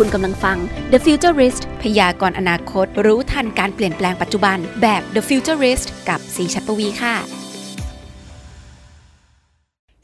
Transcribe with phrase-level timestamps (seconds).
[0.00, 0.58] คุณกำลังฟัง
[0.92, 7.14] The Futurist พยากรณ์อนาคต รู้ทันการเปลี่ยนแปลงปัจจุบัน แบบ The Futurist กับสีชัดปวีค่ะ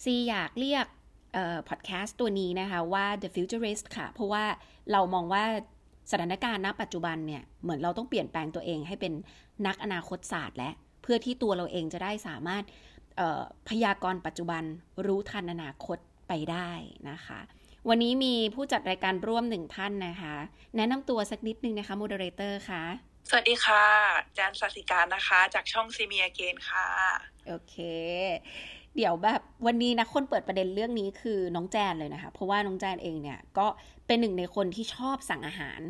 [0.04, 0.86] ซีอยากเรียก
[1.68, 4.44] พอดแคสต์ตัวนี้นะคะว่า The Futurist ค่ะ เพราะว่า
[4.92, 5.44] เรามองว่า
[6.10, 9.12] สถานการณ์ณปัจจุบันเนี่ยเหมือนเราต้องเปลี่ยนแปลงตัวเองให้เป็น
[9.66, 10.70] นักอนาคตศาสตร์และ
[11.02, 12.64] เพื่อที่ตัวเราเองจะได้สามารถ
[13.68, 14.62] พยากรณ์ปัจจุบัน
[15.06, 15.98] รู้ทันอนาคต
[16.28, 16.70] ไปได้
[17.10, 17.40] นะคะ
[17.88, 20.34] วันนี้มีผู้จัดรายการร่วมหนึ่งท่านนะคะ
[20.76, 22.82] แนะนำตัวสักนิดนึงนะคะ moderator ค่ะ
[23.28, 23.84] สวัสดีค่ะ
[24.38, 26.86] จานสัสิการนะคะ จากช่อง See Me Again ค่ะ
[27.46, 27.74] โอเค
[28.96, 33.66] เดี๋ยวแบบวันนี้นะคนเปิดประเด็นเรื่องนี้คือน้องแจนเลยนะคะ เพราะว่าน้องแจนเองเนี่ยก็
[34.06, 35.80] เป็นหนึ่งในคนที่ชอบสั่งอาหาร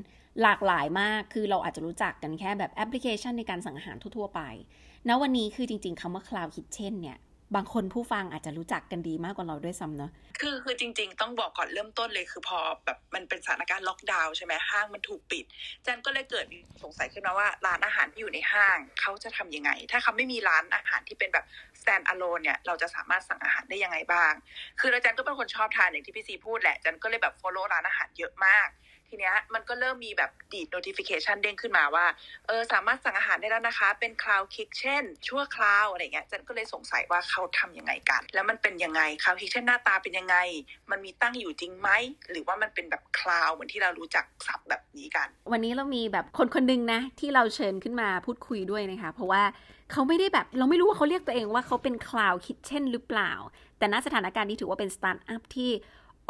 [0.42, 4.41] หลากหลายมาก คือเราอาจจะรู้จักกันแค่แบบแอปพลิเคชันในการสั่งอาหารทั่วๆไป
[5.09, 7.19] ณ วันนี้คือจริงๆคำว่า Cloud Kitchen เนี่ย
[7.55, 15.45] บางคนผู้ฟังอาจจะรู้จักกันดีมากกว่าเราด้วยซ้ำเนาะคือคือจริง ๆ ต้องบอกก่อนเริ่มต้นเลยคือพอแบบมันเป็นสถานการณ์ล็อกดาวน์ใช่ไหมห้างมันถูกปิด
[15.87, 16.47] จันก็เลยเกิด
[16.83, 21.44] สงสัยขึ้นมาว่าร้านอาหารที่อยู่ในห้างเขาจะทํำยังไง ถ้าเขาไม่มีร้านอาหารที่เป็นแบบ
[21.81, 24.33] stand alone เนี่ยเราจะสามารถสั่งอาหารได้ยังไงบ้าง
[24.81, 28.69] คืออาจารย์ก็เป็นคนชอบทานอย่างที่พี่ซีพูดแหละจันก็เลยแบบ follow ร้านอาหารเยอะมาก
[29.12, 32.06] ทีเนี้ยมันก็เริ่มมีแบบดีด notification เด้งขึ้นมาว่า
[32.46, 40.36] เออสามารถสั่งอาหารได้แล้วนะคะ เป็น cloud kitchen ชั่วคราวอะไรเงี้ยจันก็เลยสงสัยว่าเขาทํำยังไงกัน แล้วมันเป็นยังไง cloud kitchen หน้าตาเป็นยังไง
[40.91, 41.88] มันมีตั้งอยู่จริงไหม
[42.30, 49.42] หรือว่ามันเป็นแบบ cloud เหมือนที่เรารู้จักศัพท์แบบนี้กัน วันนี้เรามีแบบคนคนนึงนะ ที่เราเชิญขึ้นมาพูดคุยด้วยนะคะ เพราะว่า
[49.92, 53.32] เขาไม่ได้แบบเราไม่รู้ว่าเขาเรียกตัวเองว่าเขาเป็น cloud kitchen หรือเปล่า
[53.78, 55.70] แต่ณสถานการณ์นี้ถือว่าเป็นสตาร์ทอัพที่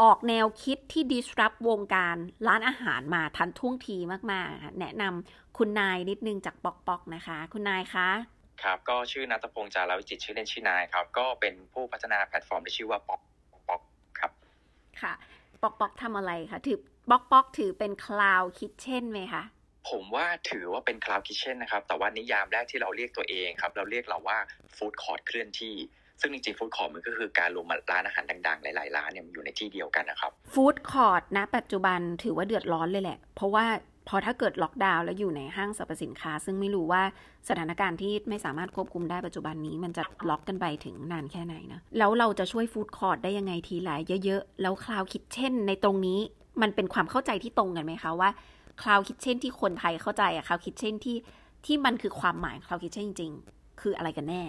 [0.00, 3.96] ออกแนวคิดที่ disrupt วงการร้านอาหารมาทันท่วงที
[4.32, 8.08] มากๆ แนะนำคุณนายนิดนึงจากปอกปอกนะคะ คุณนายคะ
[8.62, 13.20] ครับ ก็ชื่อนัทพงษ์จาราวิจิตชื่อเล่นชื่อนายครับ ก็เป็นผู้พัฒนาแพลตฟอร์มที่ชื่อว่าปอก
[13.68, 13.82] ปอก
[14.18, 14.32] ครับ
[15.00, 15.12] ค่ะ
[15.62, 16.78] ปอกปอกทำอะไรคะถือ
[17.10, 19.42] ปอกปอกถือเป็น cloud kitchen ไหมคะ
[19.90, 24.38] ผมว่าถือว่าเป็น cloud kitchen นะครับ แต่ว่านิยามแรกที่เราเรียกตัวเองครับ เราเรียกเราว่า
[24.76, 25.74] food court เคลื่อนที่
[26.22, 33.66] ซึ่งจริงๆ food court มันก็คือการรวมร้านอาหารดังๆ หลายๆร้านเนี่ยมันอยู่ในที่เดียวกันนะครับfood court ณปัจจุบันถือว่าเดือดร้อนเลยแหละ เพราะว่า
[34.08, 37.02] พอถ้าเกิดล็อกดาวน์แล้วอยู่ในห้างสรรพสินค้า ซึ่งไม่รู้ว่า
[37.48, 46.18] สถานการณ์ที่ไม่สามารถควบคุมได้ปัจจุบันนี้ มันจะล็อกกันไปถึงนานแค่ไหนนะแล้วเราจะช่วย food court ได้ยังไงทีหลายเยอะๆ แล้ว cloud kitchen ในตรงนี้
[46.62, 48.30] มันเป็นความเข้าใจที่ตรงกันไหมคะว่า
[48.82, 51.16] cloud kitchen ที่คนไทยเข้าใจอะ cloud kitchen ที่
[51.66, 54.42] ที่มันคือความหมาย cloud kitchen จริง ๆ คืออะไรกันแน่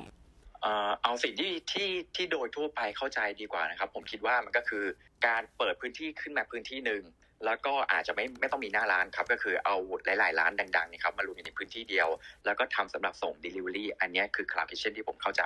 [1.03, 4.85] เอาสิ่งที่ที่ที่โดยทั่วไปเข้าใจดีกว่านะครับ ผมคิดว่ามันก็คือ
[5.27, 7.03] การเปิดพื้นที่ขึ้นมาพื้นที่หนึ่ง
[7.45, 9.75] แล้วก็อาจจะไม่ไม่ต้องมีหน้าร้านครับ ก็คือเอา
[10.05, 12.09] หลาย ๆ ร้านดังๆนี่ครับมารวมอยู่ในพื้นที่เดียว
[12.45, 15.43] แล้วก็ทำสำหรับส่ง Delivery อันนี้คือ Cloud Kitchen ที่ผมเข้าใจ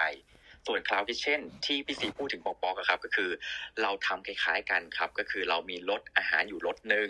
[0.67, 3.29] ส่วน Cloud Kitchen ที่พี่สีพูดถึงปอกๆครับ ก็คือ
[3.81, 7.09] เราทำคล้าย ๆ กันครับ ก็คือเรามีรถอาหารอยู่รถหนึ่ง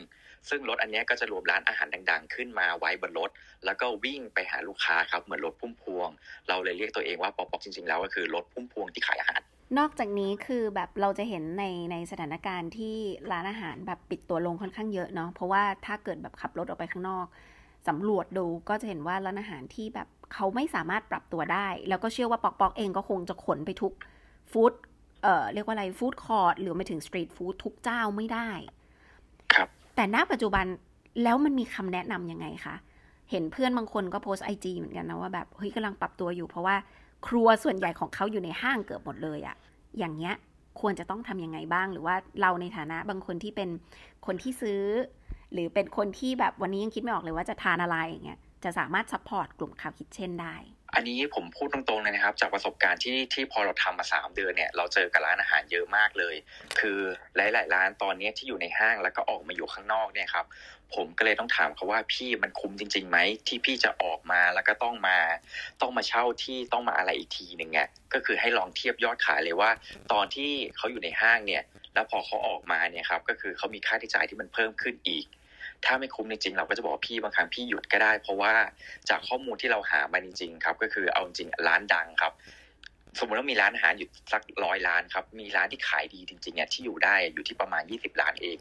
[0.50, 3.30] ซึ่งรถอันนี้ก็จะรวมร้านอาหารดังๆ ขึ้นมาไว้บนรถ
[3.66, 6.10] แล้วก็วิ่งไปหาลูกค้าครับเหมือนรถพุ่มพวง
[6.48, 9.42] เราเลยเรียกตัวเองว่าปอกๆจริงๆแล้วก็คือรถพุ่มพวงที่ขายอาหาร
[9.78, 12.96] นอกจากนี้คือแบบเราจะเห็นในในสถานการณ์ที่
[13.32, 17.28] ร้านอาหารแบบปิดตัวลงค่อนข้างเยอะเนาะเพราะว่าถ้าเกิดแบบขับรถออกไปข้างนอก
[17.88, 23.94] สำรวจดูก็จะเห็นว่าร้านอาหารที่แบบเขาไม่สามารถปรับตัวได้ แล้วก็เชื่อว่าปอกปอกเองก็คงจะขนไปทุก
[24.52, 24.72] food
[25.24, 28.50] เอ่อเรียกว่าอะไร food court หรือไปถึง street food ทุกเจ้าไม่ได้
[29.98, 30.66] แต่ณปัจจุบัน
[31.24, 32.76] แล้วมันมีคำแนะนำยังไงคะ
[33.32, 36.76] เห็นเพื่อนบางคนก็โพสต์ IG เหมือนกันนะว่าแบบเฮ้ยกำลังปรับตัวอยู่เพราะว่า
[37.28, 39.56] ครัวส่วนใหญ่ของเขาอยู่ในห้างเกือบหมดเลยอะ
[39.98, 40.36] อย่างเงี้ย
[40.80, 43.70] ควรจะต้องทำยังไงบ้าง หรือว่าเราในฐานะบางคนที่เป็น
[44.26, 44.82] คนที่ซื้อ
[45.54, 50.56] หรือเป็นคนที่แบบวันนี้ยังคิดไม่ออกเลยว่าจะทานอะไรอย่างเงี้ยจะสามารถ support กลุ่ม cloud kitchen ได้
[50.94, 56.36] อันนี้ผมพูดตรงๆเลยนะครับ จากประสบการณ์ที่ที่พอเราทำมาสามเดือนเนี่ย เราเจอกับร้านอาหารเยอะมากเลย
[56.80, 57.00] คือ
[57.36, 60.46] หลาย ๆ ร้านตอนนี้ที่อยู่ในห้างแล้วก็ออกมาอยู่ข้างนอกเนี่ยครับ
[60.96, 65.18] ผมก็เลยต้องถามเขาว่าพี่มันคุ้มจริงๆไหมที่พี่จะออกมาแล้วก็ต้องมา
[65.82, 67.80] ต้องมาเช่าที่ต้องมาอะไรอีกทีหนึ่งไง
[68.14, 69.72] ก็คือให้ลองเทียบยอดขายเลยว่า
[70.12, 75.26] ตอนที่เขาอยู่ในห้างเนี่ย แล้วพอเขาออกมาเนี่ยครับก็คือเขามีค่าใช้จ่ายที่มันเพิ่มขึ้นอีก
[75.86, 78.54] ถ้าไม่คุ้มจริงๆเราก็จะบอกพี่บางครั้งพี่หยุดก็ได้ เพราะว่า
[79.10, 82.34] จากข้อมูลที่เราหามาจริงๆครับ ก็คือเอาจริงร้านดังครับ
[83.20, 88.58] สมมติว่ามีร้านอาหารอยู่สักร้อยร้านครับ มีร้านที่ขายดีจริงๆเนี่ยที่อยู่ได้อยู่ที่ประมาณยี่สิบล้านเอง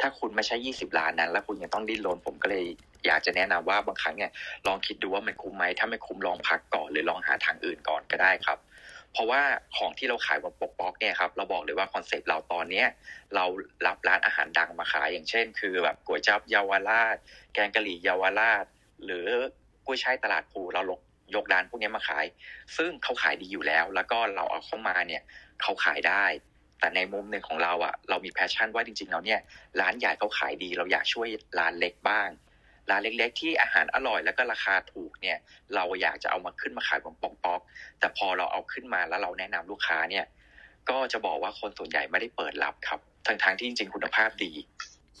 [0.00, 2.64] ถ้าคุณไม่ใช่ยี่สิบล้านนั้น แล้วคุณยังต้องดิ้นรนผมก็เลย
[3.06, 4.30] อยากจะแนะนำว่าบางครั้งเนี่ย
[4.66, 8.58] ลองคิดดูว่ามันคุ้มไหมถ้าไม่คุ้มลองพักก่อนหรือลองหาทางอื่นก่อนก็ได้ครับ
[9.12, 9.42] เพราะว่า
[9.76, 12.86] ของที่เราขายบนปอกปอกเนี่ยครับเราบอกเลยว่า concept เราตอนเนี้ย
[13.34, 13.44] เรา
[13.86, 17.16] รับร้านอาหารดังมาขายอย่างเช่น คือแบบก๋วยจั๊บเยาวราช
[17.54, 18.64] แกงกะหรี่เยาวราช
[19.04, 19.26] หรือ
[19.86, 21.00] กุ้ยช่ายตลาดพลูเรา
[21.34, 22.26] ยกร้านพวกนี้มาขาย
[22.76, 25.22] ซึ่งเขาขายดีอยู่แล้ว แล้วก็เราเอาเข้ามาเนี่ย
[25.62, 26.24] เขาขายได้
[26.80, 29.40] แต่ในมุมหนึ่งของเราอะเรามี passion ว่าจริงๆแล้วเนี่ย
[29.80, 31.28] ร้านใหญ่เขาขายดี เราอยากช่วย
[31.58, 32.28] ร้านเล็กบ้าง
[32.90, 35.38] ร้านเล็ก ๆ ที่อาหารอร่อยแล้วก็ราคาถูกเนี่ย
[35.74, 40.24] เราอยากจะเอามาขึ้นมาขายบนปอกๆแต่พอเราเอาขึ้นมาแล้วเราแนะนำลูกค้าเนี่ย
[40.90, 44.52] ก็จะบอกว่าคนส่วนใหญ่ไม่ได้เปิดรับครับทั้งๆที่จริง ๆ คุณภาพดี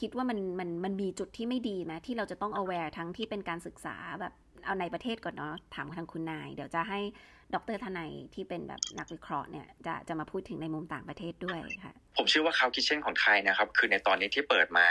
[0.00, 4.32] คิดว่ามันมันมันมีจุดที่ไม่ดีไหมที่เราจะต้อง aware ทั้งที่เป็นการศึกษาแบบ
[4.64, 7.00] เอาในประเทศก่อนเนาะถามทางคุณนาย เดี๋ยวจะให้
[7.54, 14.86] ดรทนายที่เป็นแบบนักวิเคราะห์เนี่ยจะจะมาพูดถึงในมุมต่างประเทศด้วยค่ะ ผมเชื่อว่าคาวคิเช่นของไทยนะครับ คือในตอนนี้ที่เปิดมา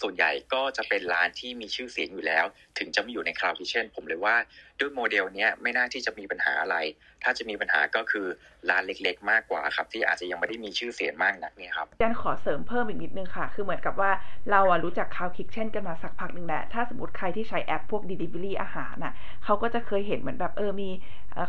[0.00, 2.44] ส่วนใหญ่ก็จะเป็นร้านที่มีชื่อเสียงอยู่แล้ว
[2.78, 4.36] ถึงจะมาอยู่ในคาวคิเช่นผมเลยว่า
[4.80, 6.76] ด้วยโมเดลเนี้ยไม่น่าที่จะมีปัญหาอะไร
[7.22, 8.26] ถ้าจะมีปัญหาก็คือ
[8.70, 14.10] ร้านเล็กๆ มากกว่าครับ ที่อาจจะยังไม่ได้มีชื่อเสียงมากนักเนี่ยครับจันขอเสริมเพิ่มอีกนิดนึงค่ะ คือเหมือนกับว่า
[14.50, 19.12] เราอะรู้จักคาวคิเช่นกันมาสักพักหนึ่งแหละถ้าสมมติใครที่ใช้แอปพวก Delivery อาหารน่ะ
[19.44, 20.90] เขาก็จะเคยเห็นเหมือนแบบเออมี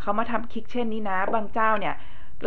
[0.02, 1.96] เขามาทำ kitchen นี้นะ บางเจ้าเนี่ย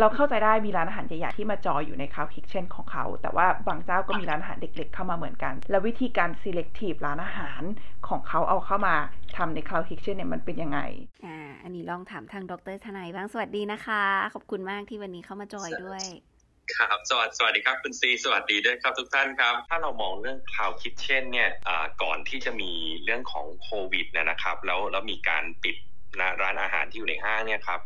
[0.00, 7.62] เราเข้าใจได้มีร้านอาหารใหญ่ๆที่มา join อยู่ใน Cloud Kitchen ของเขา แต่ว่าบางเจ้าก็มีร้านอาหารเล็กๆ เข้ามาเหมือนกัน แล้ววิธีการ selective ร้านอาหาร
[8.08, 8.94] ของเขาเอาเข้ามา
[9.36, 10.78] ทำใน Cloud Kitchen เนี่ยมันเป็นยังไง
[11.26, 14.02] อ่า อันนี้ลองถามทางดรทนายบ้าง สวัสดีนะคะ
[14.34, 16.04] ขอบคุณมากที่วันนี้เข้ามาจอยด้วย
[16.76, 21.50] ครับ สวัสสวัสดีครับคุณซี สวัสดีด้วยครับทุกท่านครับ ถ้าเรามองเรื่อง Cloud Kitchen เนี่ย
[22.02, 22.70] ก่อนที่จะมี
[23.04, 25.89] เรื่องของโควิดนะครับ แล้วแล้วมีการปิดนะ
[26.42, 27.80] ร้านอาหารที่อยู่ในห้างเนี่ยครับ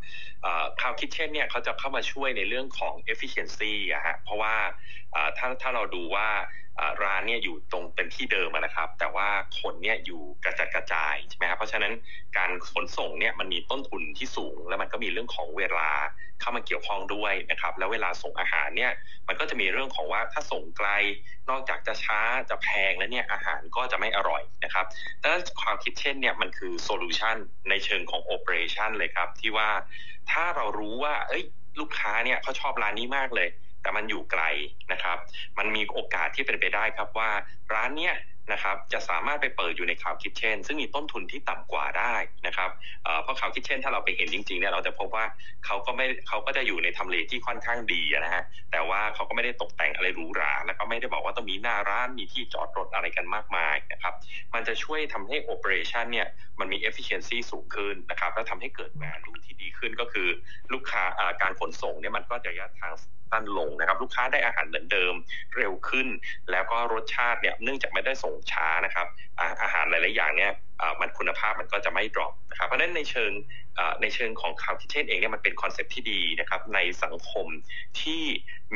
[0.81, 4.55] คาวคิทเช่นเนี่ยเขาจะเข้ามาช่วยในเรื่องของ efficiency อะฮะเพราะว่า
[5.39, 6.29] ถ้าถ้าเราดูว่า
[7.03, 9.29] ร้านเนี่ยอยู่ตรงเป็นที่เดิมนะครับ แต่ว่า
[9.61, 11.93] คนเนี่ยอยู่กระจัดกระจายใช่ไหมครับเพราะฉะนั้น
[12.37, 15.91] การขนส่งเนี่ยมันมีต้นทุนที่สูง แล้วมันก็มีเรื่องของเวลา
[16.41, 18.93] เข้ามาเกี่ยวข้องด้วยนะครับ แล้วเวลาส่งอาหารเนี่ย
[19.29, 20.89] มันก็จะมีเรื่องของว่าถ้าส่งไกล
[21.51, 24.87] นอกจากจะช้าจะแพงแล้วเนี่ยอาหารก็จะไม่อร่อยนะครับ
[25.23, 27.37] ดังนั้น Cloud Kitchen เนี่ยมันคือ solution
[27.69, 29.69] ในเชิงของ operation เลยครับที่ว่า
[30.31, 31.45] ถ้าเรารู้ว่าเอ้ย
[31.81, 33.49] ลูกค้าเนี่ยเขาชอบร้านนี้มากเลย
[33.85, 34.45] แต่มันอยู่ไกล
[34.93, 35.19] นะครับ
[35.59, 37.31] มันมีโอกาสที่เป็นไปได้ครับว่า
[37.75, 38.15] ร้านเนี้ย
[38.53, 42.15] นะครับจะสามารถไปเปิดอยู่ใน Cloud Kitchen ซึ่งมีต้นทุนที่ต่ำกว่าได้
[42.47, 42.71] นะครับ
[43.23, 45.25] เพราะ Cloud Kitchen ถ้าเราไปเห็นจริงๆเนี่ยเราจะพบว่า
[45.67, 48.43] เขาก็ไม่เขาก็จะอยู่ในทำเลที่ค่อนข้างดีนะฮะ
[48.73, 54.15] แต่ว่าเขาก็ไม่ได้ตกแต่งอะไรหรูหรา แล้วก็ไม่ได้บอกว่าต้องมีหน้าร้านมีที่จอดรถอะไรกันมากมายนะครับ
[54.55, 56.29] มันจะช่วยทำให้โอเปอเรชันเนี่ย
[56.61, 60.29] มันมี efficiency สูงขึ้นนะครับแล้วทำให้เกิด value ที่ดีขึ้นก็คือ
[60.73, 61.03] ลูกค้า
[61.43, 62.95] การขนส่งเนี่ยมันก็จะระยะทาง
[63.31, 65.15] สั้นลงนะครับลูกค้าได้อาหารเหมือนเดิม
[65.57, 66.09] เร็วขึ้น
[66.51, 69.07] แล้วก็รสชาติเนี่ยเนื่องจากไม่ได้ส่งช้านะครับ
[69.63, 70.53] อาหารหลาย ๆ อย่างเนี่ย
[71.01, 73.33] มันคุณภาพมันก็จะไม่ drop นะครับเพราะฉะนั้นในเชิง
[74.03, 77.47] ในเชิงของ Cloud Kitchen เองเนี่ยมันเป็น concept ที่ดีนะครับในสังคม
[78.01, 78.23] ที่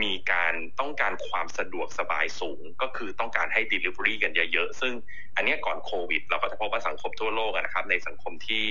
[0.03, 4.93] มีการต้องการความสะดวกสบายสูง ก็คือต้องการให้ Delivery กันเยอะ ๆ ซึ่ง
[5.37, 8.65] อันนี้ก่อนโควิด เราก็จะพบว่าสังคมทั่วโลกนะครับในสังคมที่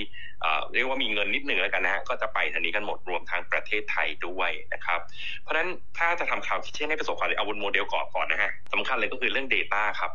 [0.74, 5.00] เรียกว่ามีเงินนิดหนึ่งแล้วกันนะฮะก็จะไปทางนี้กันหมดรวมทั้งประเทศไทยด้วยนะครับ
[5.42, 5.68] เพราะฉะนั้น
[5.98, 10.12] ถ้าจะทำ Cloud Kitchen ให้ประสบความสำเร็จเอาบนโมเดลก่อนก่อนนะฮะสำคัญเลยก็คือเรื่อง Data ครับ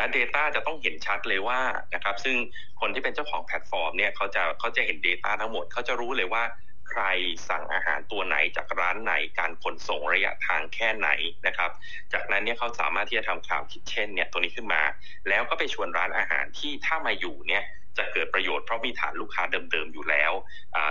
[0.00, 1.60] นะ Data จะต้องเห็นชัดเลยว่า
[1.94, 2.36] นะครับซึ่ง
[2.80, 6.44] คนที่เป็นเจ้าของแพลตฟอร์มเนี่ยเขาจะเขาจะเห็น Data ทั้งหมดเขาจะรู้เลยว่า
[6.90, 7.02] ใคร
[7.48, 11.08] สั่งอาหารตัวไหนจากร้านไหนการขนส่งระยะทางแค่ไหน
[11.46, 11.70] นะครับ
[12.12, 14.82] จากนั้นเนี่ยเขาสามารถที่จะทำข่าวคิดเช่นเนี่ยตัวนี้ขึ้นมา
[15.28, 17.64] แล้วก็ไปชวนร้านอาหารที่ถ้ามาอยู่เนี่ย
[17.98, 19.42] จะเกิดประโยชน์เพราะมีฐานลูกค้า
[19.72, 20.32] เดิมๆอยู่แล้ว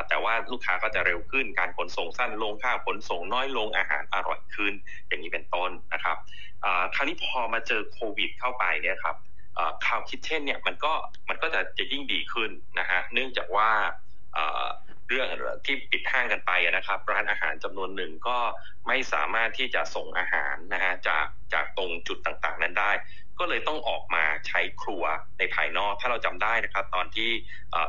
[0.08, 4.74] แต่ว่าลูกค้าก็จะเร็วขึ้น การขนส่งสั้นลงค่าขนส่งน้อยลงอาหารอร่อยขึ้น
[5.08, 6.18] อย่างนี้เป็นต้นนะครับ
[6.96, 9.16] คราวนี้พอมาเจอโควิด เข้าไปเนี่ยครับ
[9.86, 10.94] ข่าวคิดเช่นเนี่ยมันก็
[11.30, 13.70] มันก็จะจะยิ่งดีขึ้นนะฮะเนื่องจากว่า
[15.08, 15.28] เรื่อง
[15.66, 18.38] ที่ปิดห้างกันไปนะครับ ร้านอาหารจำนวนหนึ่งก็
[18.88, 22.92] ไม่สามารถที่จะส่งอาหารนะฮะจากจากตรงจุดต่างๆ นั้นได้
[23.40, 25.04] ก็เลยต้องออกมาใช้ครัว
[25.40, 27.30] ในภายนอก ถ้าเราจำได้นะครับ ตอนที่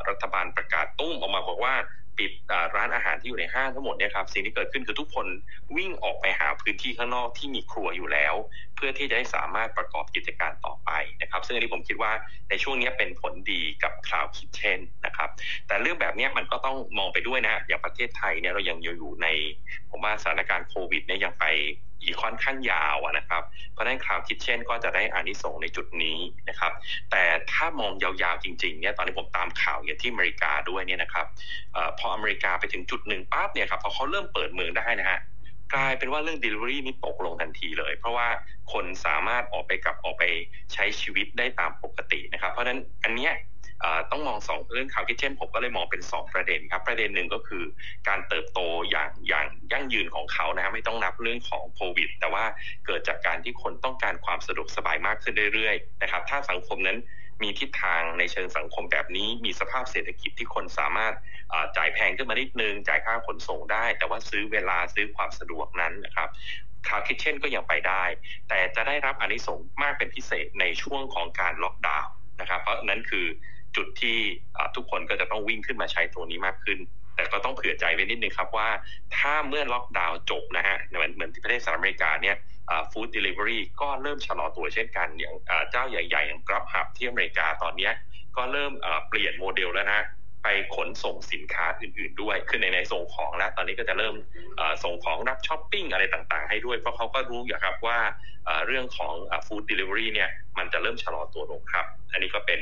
[0.09, 1.75] รัฐบาลประกาศตุ้มออกมาบอกว่า
[2.19, 2.33] ปิด
[2.76, 5.26] ร้านอาหารที่อยู่ในห้างทั้งหมดเนี่ยครับสิ่งที่เกิดขึ้นคือทุกคน
[5.76, 8.35] วิ่งออกไปหาพื้นที่ข้างนอกที่มีครัวอยู่แล้ว
[8.76, 10.90] เพื่อที่จะให้สามารถประกอบกิจการต่อไป
[11.23, 12.12] นะครับ ซึ่งอันนี้ผมคิดว่า
[12.50, 15.28] ในช่วงนี้เป็นผลดีกับคลาวคิดเช่นนะครับ
[15.66, 19.26] แต่เรื่องแบบนี้มันก็ต้องมองไปด้วยนะอย่างประเทศไทยเนี่ยเรายังอยู่ใน
[19.90, 21.45] ผมว่าสถานการณ์โควิดเนี่ยยังไป
[22.02, 23.42] อีกค่อนข้างยาวนะครับ
[23.73, 26.73] เพราะฉะนั้นข่าวคิดเช่นก็จะได้อานิสงในจุดนี้นะครับ
[27.11, 31.26] แต่ถ้ามองยาวๆจริงๆเนี่ยตอนนี้ผมตามข่าวอย่างที่อเมริกาด้วยเนี่ยนะครับ
[31.76, 35.21] อพออเมริกาไปถึงจุดหนึ่งปั๊บเนี่ยครับพอเขาเริ่มเปิดเมืองได้นะฮะ
[35.75, 38.28] กลายเป็นว่าเรื่อง Delivery นี่ตกลงทันทีเลย เพราะว่า
[38.73, 40.25] คนสามารถออกไปกับออกไป
[40.73, 43.33] ใช้ชีวิตได้ตามปกตินะครับ เพราะฉะนั้นอันเนี้ย
[44.11, 47.65] ต้องมองสองเรื่องข่าวคิดเช่นผมก็เลยมองเป็น 2 ประเด็นครับประเด็นหนึ่งก็คือ
[48.09, 48.61] การเติบโต
[48.91, 52.45] อย่างอย่างยั่งยืนของเขานะไม่ต้องนับเรื่องของโควิด แต่ว่า
[52.87, 56.99] เกิดจากการที่คนต้องการความสะดวกสบายมากขึ้นเรื่อยๆนะครับถ้าสังคมนั้น
[57.43, 61.15] มีทิศทางในเชิงสังคมแบบนี้ มีสภาพเศรษฐกิจที่คนสามารถ
[61.77, 66.29] จ่ายแพงขึ้นมานิดนึง จ่ายค่าขนส่งได้ แต่ว่าซื้อเวลาซื้อความสะดวกนั้นนะครับ
[66.88, 68.05] Cloud Kitchen ก็ยังไปได้
[68.49, 72.11] แต่จะได้รับอานิสงส์มากเป็นพิเศษในช่วงของการล็อกดาวน์
[72.41, 73.27] นะครับ เพราะนั้นคือ
[73.77, 74.17] จุดที่
[74.77, 76.79] ทุกคนก็จะต้องวิ่งขึ้นมาใช้ตัวนี้มากขึ้น
[77.17, 78.69] แต่ก็ต้องเผื่อใจไว้นิดนึงครับว่า
[79.17, 82.37] ถ้าเมื่อล็อกดาวน์จบนะฮะเหมือนเหมือนที่ประเทศสหรัฐอเมริกาเนี่ย
[82.90, 85.35] Food Delivery ก็เริ่มชะลอตัวเช่นกันอย่าง
[85.71, 87.91] เจ้าใหญ่ๆ อย่าง Grubhub ที่อเมริกาตอนนี้
[88.37, 88.73] ก็เริ่ม
[89.09, 90.00] เปลี่ยนโมเดลแล้วนะ
[90.45, 94.15] ไปขนส่งสินค้าอื่น ๆ ด้วย คือในในส่งของแล้ว ตอนนี้ก็จะเริ่ม
[94.85, 97.99] ส่งของรับช้อปปิ้งอะไรต่างๆ ให้ด้วย เพราะเขาก็รู้อยู่ครับว่า
[98.67, 99.15] เรื่องของ
[99.47, 102.61] Food Delivery เนี่ย มันจะเริ่มชะลอตัวลงครับ อันนี้ก็เป็น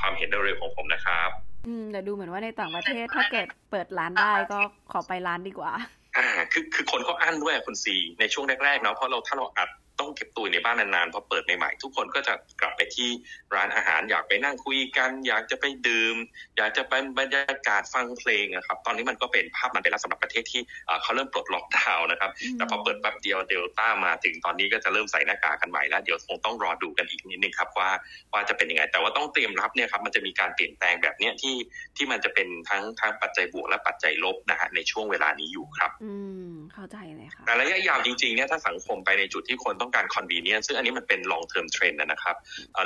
[0.00, 1.30] ความเห็นโดยเร็วของผมนะครับ
[1.66, 4.58] อืมแต่ดูเหมือนว่าในต่างประเทศถ้าเกิดเปิดร้านได้ก็
[4.92, 5.72] ขอไปร้านดีกว่า
[6.16, 9.68] อ่า คือคือคนเขาอั้นด้วยคุณซีในช่วงแรกๆเนาะเพราะเราถ้าเราอัด
[10.04, 13.08] ต้องเก็บตัวในบ้านนานๆพอเปิดใหม่ๆทุกคนก็จะกลับไปที่
[13.54, 16.16] ร้านอาหารอยากไปนั่งคุยกัน อยากจะไปดื่ม
[16.56, 20.62] อยากจะไปบรรยากาศฟังเพลงนะครับ ตอนนี้มันก็เป็นภาพมันเป็นลักษณะประเทศที่
[21.02, 27.90] เขาเริ่มปลดล็อกดาวน์นะครับ แต่พอเปิดแป๊บเดียวเดลต้ามาถึงตอนนี้ก็จะเริ่มใส่หน้ากากกันใหม่แล้วเดี๋ยวคงต้องรอดูกันอีกนิดนึงครับว่า
[28.32, 31.56] ว่าจะเป็นยังไง แต่ว่าต้องเตรียมรับเนี่ยครับมันจะมีการเปลี่ยนแปลงแบบเนี้ยที่
[31.96, 36.12] ที่มันจะเป็นทั้งทั้งปัจจัยบวกและปัจจัยลบนะฮะในช่วงเวลานี้อยู่ครับ อื
[36.50, 42.36] มเข้าใจเลยค่ะแต่ระยะยาวจริงๆเนี่ยถ้าสังคมไปในจุดที่คนต้องการ convenience ซึ่งอันนี้มันเป็น long term trend นะครับ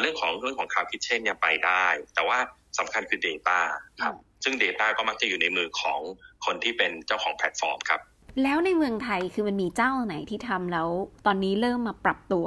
[0.00, 2.38] เรื่องของเรื่องของ cloud kitchen เนี่ยไปได้ แต่ว่า
[2.78, 3.58] สำคัญคือ data
[4.02, 6.00] ครับซึ่ง data ก็มักจะอยู่ในมือของ
[6.46, 8.00] คนที่เป็นเจ้าของแพลตฟอร์มครับ
[8.42, 10.88] แล้วในเมืองไทยคือมันมีเจ้าไหนที่ทำแล้ว
[11.26, 12.46] ตอนนี้เริ่มมาปรับตัว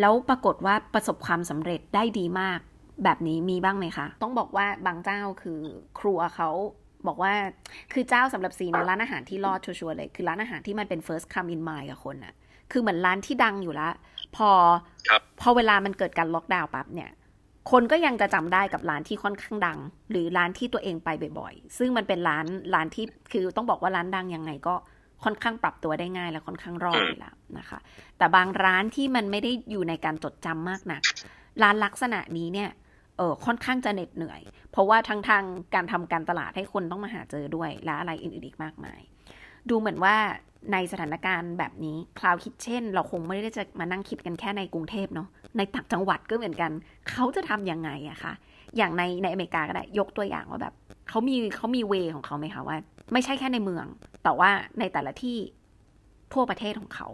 [0.00, 2.60] แล้วปรากฏว่าประสบความสำเร็จได้ดีมาก
[3.04, 5.60] แบบนี้มีบ้างไหมคะ ต้องบอกว่าบางเจ้าคือ
[6.00, 6.50] ครัวเขา
[7.06, 7.32] บอกว่า
[7.92, 12.34] คือเจ้าสำหรับซีนะร้านอาหารที่รอดชัวร์เลย คือร้านอาหารที่มันเป็น first come in mind กับคนอะ
[12.72, 13.92] คือเหมือนร้านที่ดังอยู่แล้ว
[14.36, 14.50] พอ
[15.40, 17.10] พอเวลามันเกิดการล็อกดาวน์ปั๊บเนี่ย
[17.70, 19.78] คนก็ยังจะจำได้กับร้านที่ค่อนข้างดัง
[20.10, 24.74] หรือร้านที่ตัวเองไปบ่อยๆ ซึ่งมันเป็นร้านร้านที่คือต้องบอกว่าร้านดังยังไงก็
[25.24, 27.78] ค่อนข้างปรับตัวได้ง่ายและค่อนข้างรอดอยู่แล้วนะคะ
[28.18, 31.02] แต่บางร้านที่มันไม่ได้อยู่ในการจดจำมากนัก
[31.62, 32.70] ร้านลักษณะนี้เนี่ย
[33.16, 34.40] เออค่อนข้างจะเหน็ดเหนื่อย
[34.72, 39.00] เพราะว่าทั้งทางการทำการตลาดให้คนต้องมาหาเจอด้วยและอะไรอื่นๆอีกมากมาย
[39.70, 40.16] ดูเหมือนว่า
[40.72, 46.70] ในสถานการณ์แบบนี้คลาวคิดเช่นเราคงไม่ได้จะมานั่งคิดกันแค่ในกรุงเทพเนาะในต่างจังหวัดก็เหมือนกัน
[47.10, 48.32] เขาจะทำยังไงอะคะ
[48.76, 50.74] อย่างในในอเมริกาก็ได้ยกตัวอย่างว่าแบบ
[51.08, 52.76] เขามีเขามีเวของเขาไหมคะว่า
[53.12, 53.86] ไม่ใช่แค่ในเมือง
[54.24, 55.36] แต่ว่าในแต่ละที่
[56.32, 57.08] ทั่วประเทศของเขา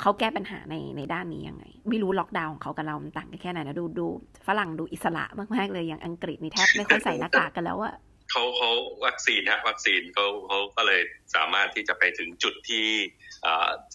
[0.00, 4.06] เขาแก้ปัญหาในในด้านนี้ยังไง ไม่รู้ล็อกดาวน์ของเขากับเราต่างกันแค่ไหนนะดูดู
[4.46, 5.24] ฝรั่งดูอิสระ
[5.54, 7.94] มากๆเลยอย่างอังกฤษนี่แทบไม่ค่อยใส่หน้ากากกันแล้วอะ
[8.34, 8.70] เขาเขา
[9.06, 11.02] วัคซีนฮะวัคซีนเขาเขาก็เลย
[11.34, 12.86] สามารถที่จะไปถึงจุดที่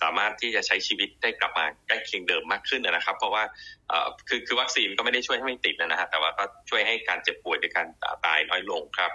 [0.01, 3.43] สามารถที่จะใช้ชีวิตได้กลับมาใกล้เคียงเดิมมากขึ้นนะครับ เพราะว่า
[4.29, 7.87] คือคือวัคซีนก็ไม่ได้ช่วยให้ไม่ติดนะฮะแต่ว่าก็ช่วยให้การเจ็บป่วยด้วยการ
[8.25, 9.11] ตายน้อยลงครับ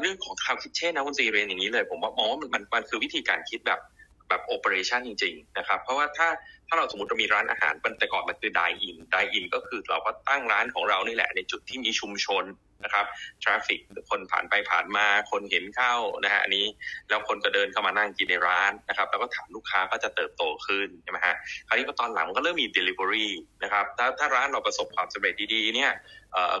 [0.00, 3.80] เรื่องของ Cloud Kitchen นะคุณซีเรียนอย่างนี้เลย ผมว่ามองว่ามันมันคือวิธีการคิดแบบ
[4.28, 6.28] แบบ operation จริงๆนะครับเพราะว่าถ้า
[6.68, 12.44] ถ้าเราสมมติเรามีร้านอาหารแต่ก่อนมันคือ dine-in dine-in ก็คือเราก็ตั้งร้านของเรานี่แหละในจุดที่มีชุมชน
[12.84, 13.06] นะครับ
[13.42, 16.66] traffic คนผ่านไปผ่านมาคนเห็นเข้านะฮะอันนี้
[17.08, 21.34] แล้วคนก็เดินเข้ามานั่งกินในร้านนะครับ แล้วก็ฐานลูกค้าก็จะเติบโตขึ้นใช่ไหมฮะ
[21.68, 23.28] คราวนี้พอตอนหลังก็เริ่มมี Delivery
[23.62, 25.92] นะครับถ้าถ้าร้านเราประสบความสำเร็จดีๆเนี่ย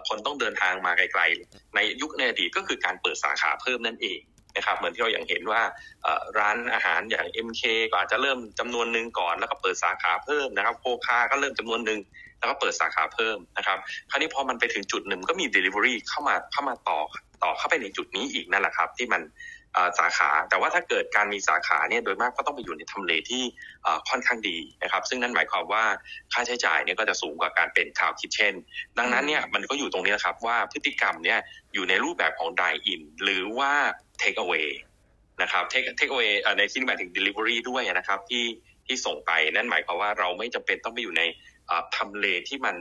[0.08, 4.20] คนต้องเดินทางมาไกลๆ ในยุคในอดีตก็คือการเปิดสาขาเพิ่มนั่นเอง
[4.56, 5.62] นะครับเหมือนที่เราอย่างเห็นว่า
[6.38, 12.00] ร้านอาหารอย่าง MK ก็อาจจะเริ่มจำนวนหนึ่งก่อนแล้วก็เปิดสาขาเพิ่มนะครับโคคาก็เริ่มจำนวนหนึ่ง
[12.44, 13.78] แล้วก็เปิดสาขาเพิ่มนะครับ
[14.10, 16.98] คราวนี้พอมันไปถึงจุดหนึ่งก็มี Delivery เข้ามาเข้ามาต่อ
[17.42, 19.22] ต่อเข้าไปในจุดนี้อีกนั่นแหละครับ ที่มัน
[19.98, 23.42] สาขา แต่ว่าถ้าเกิดการมีสาขาเนี่ยโดยมากก็ต้องไปอยู่ในทำเลที่
[24.08, 25.84] ค่อนข้างดีนะครับ ซึ่งนั่นหมายความว่า
[26.32, 28.54] ค่าใช้จ่ายเนี่ยก็จะสูงกว่าการเป็นข่าวคิดเช่น
[28.98, 31.38] ดังนั้นเนี่ยมันก็อยู่ตรงนี้ครับว่าพฤติกรรมเนี่ย
[31.74, 33.72] อยู่ในรูปแบบของ dine in หรือว่า
[34.22, 34.68] take away
[35.42, 38.44] นะครับ take take away ในที่นี้หมายถึง delivery ด้วยนะครับที่
[38.86, 41.22] ที่ส่งไปนั่นหมายความว่าเราไม่จำเป็นต้องไปอยู่ใน
[41.96, 42.76] ทำเลที่มัน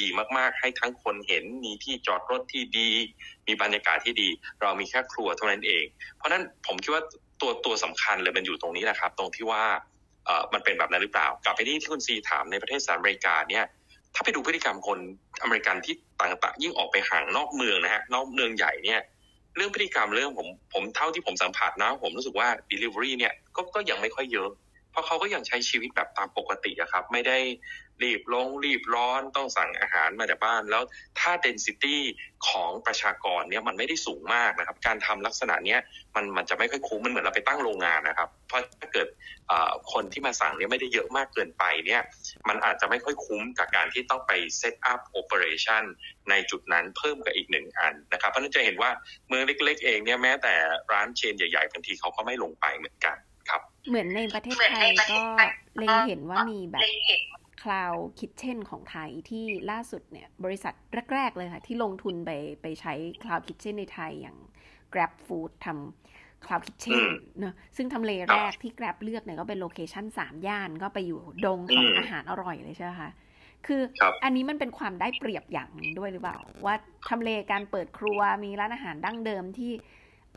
[0.00, 2.90] ดีมากๆ ให้ทั้งคนเห็นมีที่จอดรถที่ดี
[3.46, 4.28] มีบรรยากาศที่ดี
[4.60, 5.84] เรามีแค่ครัวเท่านั้นเอง
[6.16, 7.02] เพราะนั้นผมคิดว่า
[7.40, 9.64] ตัวตัวสำคัญเลยมันอยู่ตรงนี้นะครับ ตรงที่ว่า
[10.52, 13.64] มันเป็นแบบนั้นหรือเปล่า กลับไปที่ที่คุณซีถามในประเทศสหรัฐอเมริกาเนี่ย
[14.14, 14.98] ถ้าไปดูพฤติกรรมคน
[15.42, 19.00] อเมริกันที่ต่างๆ ยิ่งออกไปห่างนอกเมืองนะฮะนอกเมืองใหญ่เนี่ย
[19.56, 24.50] เรื่องพฤติกรรมเรื่องผมผมเท่าที่ผมสัมผัสนะ ผมรู้สึกว่า delivery เนี่ยก็ก็ยังไม่ค่อยเยอะ
[24.90, 27.38] เพราะเขาก็ยังใช้ชีวิตแบบตามปกติอะครับ ไม่ได้
[28.02, 30.82] รีบลงรีบร้อนต้องสั่งอาหารมาจากบ้าน แล้ว
[31.20, 32.02] ถ้า density
[32.48, 35.80] ของประชากรเนี่ยมันไม่ได้สูงมากนะครับ การทำลักษณะเนี้ย
[36.16, 39.08] มันมันจะไม่ค่อยคุ้มมันเหมือนเราไปตั้งโรงงานนะครับ เพราะถ้าเกิด
[39.92, 42.02] คนที่มาสั่งเนี่ยไม่ได้เยอะมากเกินไปเนี่ย
[42.48, 45.82] มันอาจจะไม่ค่อยคุ้มกับการที่ต้องไป set up operation
[46.30, 48.90] ในจุดนั้นเพิ่มกับอีกหนึ่งอันนะครับ เพราะนั้นจะเห็นว่า
[49.28, 50.54] เมืองเล็ก ๆ เองเนี่ยแม้แต่
[50.92, 53.16] ร้าน chain ใหญ่ๆบางทีเขาก็ไม่ลงไปเหมือนกัน
[53.50, 55.20] ครับ เหมือนในประเทศไทยก็
[55.78, 56.82] เล็งเห็นว่ามีแบบ
[57.62, 60.74] Cloud Kitchen ของไทยที่ล่าสุดเนี่ยบริษัท
[61.14, 62.30] แรก ๆ เลยค่ะ ที่ลงทุนไป
[62.62, 64.36] ไปใช้ Cloud Kitchen ในไทยอย่าง
[64.92, 67.02] Grab Food ทำ Cloud Kitchen
[67.38, 73.10] เนอะซึ่งทำเลแรกที่ Grab เลือกเนี่ยก็เป็น location สามย่านก็ไปอยู่ดงของอาหารอร่อยเลยใช่ไหมคะ
[73.66, 73.82] คือ
[74.24, 76.74] อันนี้มันเป็นความได้เปรียบอย่างหนึ่งด้วยหรือเปล่า ว่า
[77.08, 79.72] ทำเลการเปิดครัวมีร้านอาหารดั้งเดิมที่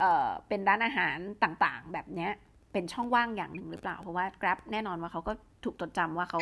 [0.00, 2.32] เอ่อเป็นร้านอาหารต่างๆ แบบเนี้ย
[2.72, 5.32] เป็นช่องว่างอย่างหนึ่งหรือเปล่า เพราะว่า Grab แน่นอนว่าเขาก็
[5.64, 6.38] ถูกจดจำว่าเขา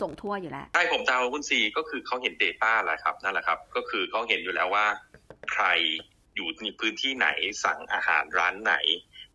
[0.00, 4.86] ส่งทั่วอยู่แล้วใช่ผมจะเอาคุณซีก็คือเขาเห็น Data แหละครับนั่นแหละครับ ก็คือเขาเห็นอยู่แล้วว่า
[5.52, 5.64] ใคร
[6.34, 7.28] อยู่ในพื้นที่ไหน
[7.64, 8.74] สั่งอาหารร้านไหน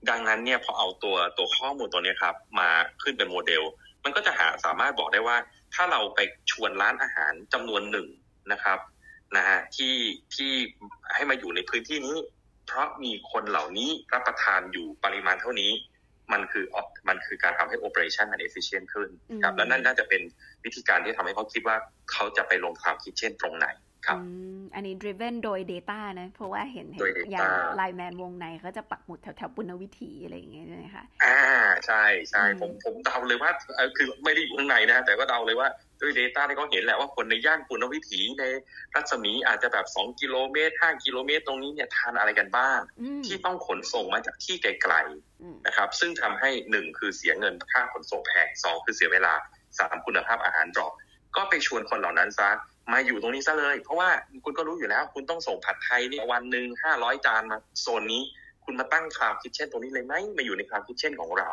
[0.10, 2.70] ดังนั้นเนี่ยพอเอาตัวตัวข้อมูลตัวนี้ครับ มา
[3.04, 3.64] ขึ้นเป็นโมเดล
[4.04, 5.38] มันก็จะหาสามารถบอกได้ว่า
[5.74, 6.20] ถ้าเราไป
[6.52, 8.08] ชวนร้านอาหารจำนวนหนึ่ง
[8.52, 8.80] นะครับ
[9.38, 9.96] นะฮะที่
[10.36, 10.52] ที่
[11.16, 12.18] ให้มาอยู่ในพื้นที่นี้
[12.66, 15.72] เพราะมีคนเหล่านี้รับประทานอยู่ปริมาณเท่านี้
[16.34, 16.66] มันคือ
[17.10, 19.10] มันคือการทำให้ operation มัน efficient ขึ้น
[19.44, 20.22] ครับแล้วนั่นน่าจะเป็น
[20.66, 21.76] วิธีการที่ทำให้เขาคิดว่า
[22.12, 23.68] เขาจะไปลง Cloud Kitchen ตรงไหน
[24.08, 24.20] ครับ
[24.76, 31.40] อันนี้ driven โดย Data นะ เพราะว่าเห็นเห็นอย่าง LINE MAN Wongnai เขาจะปักหมุดแถวแถวปุณณวิถีอะไรอย่างเงี้ยใช่ไหมคะอ่า
[31.86, 33.52] ใช่ใช่ผมผมเดาเลยว่า
[33.98, 35.68] คือไม่ได้อยู่ข้างในนะแต่ก็เดาเลยว่า
[36.02, 38.44] ด้วย Data ที่เขาเห็นแหละว่าคนในย่านปุณณวิถีใน
[38.96, 42.80] รัศมีอาจจะแบบ 2 กิโลเมตร5กิโลเมตรตรงนี้เนี่ยทานอะไรกันบ้าง
[43.26, 49.34] ที่ต้องขนส่งมาจากที่ไกลๆนะครับซึ่งทำให้หนึ่งคือเสียเงินค่าขนส่งแพงสองคือเสียเวลา
[49.78, 50.94] สามคุณภาพอาหาร drop
[51.36, 52.50] ก็ไปชวนคนเหล่านั้นซะ
[52.94, 54.10] มาอยู่ตรงนี้ซะเลย เพราะว่า
[54.44, 58.24] คุณก็รู้อยู่แล้ว คุณต้องส่งผัดไทยนี่วันหนึ่งห้าร้อยจานมาโซนนี้
[58.66, 61.52] คุณมาตั้ง Cloud Kitchen ตรงนี้เลยไหมมาอยู่ใน Cloud Kitchen ของเรา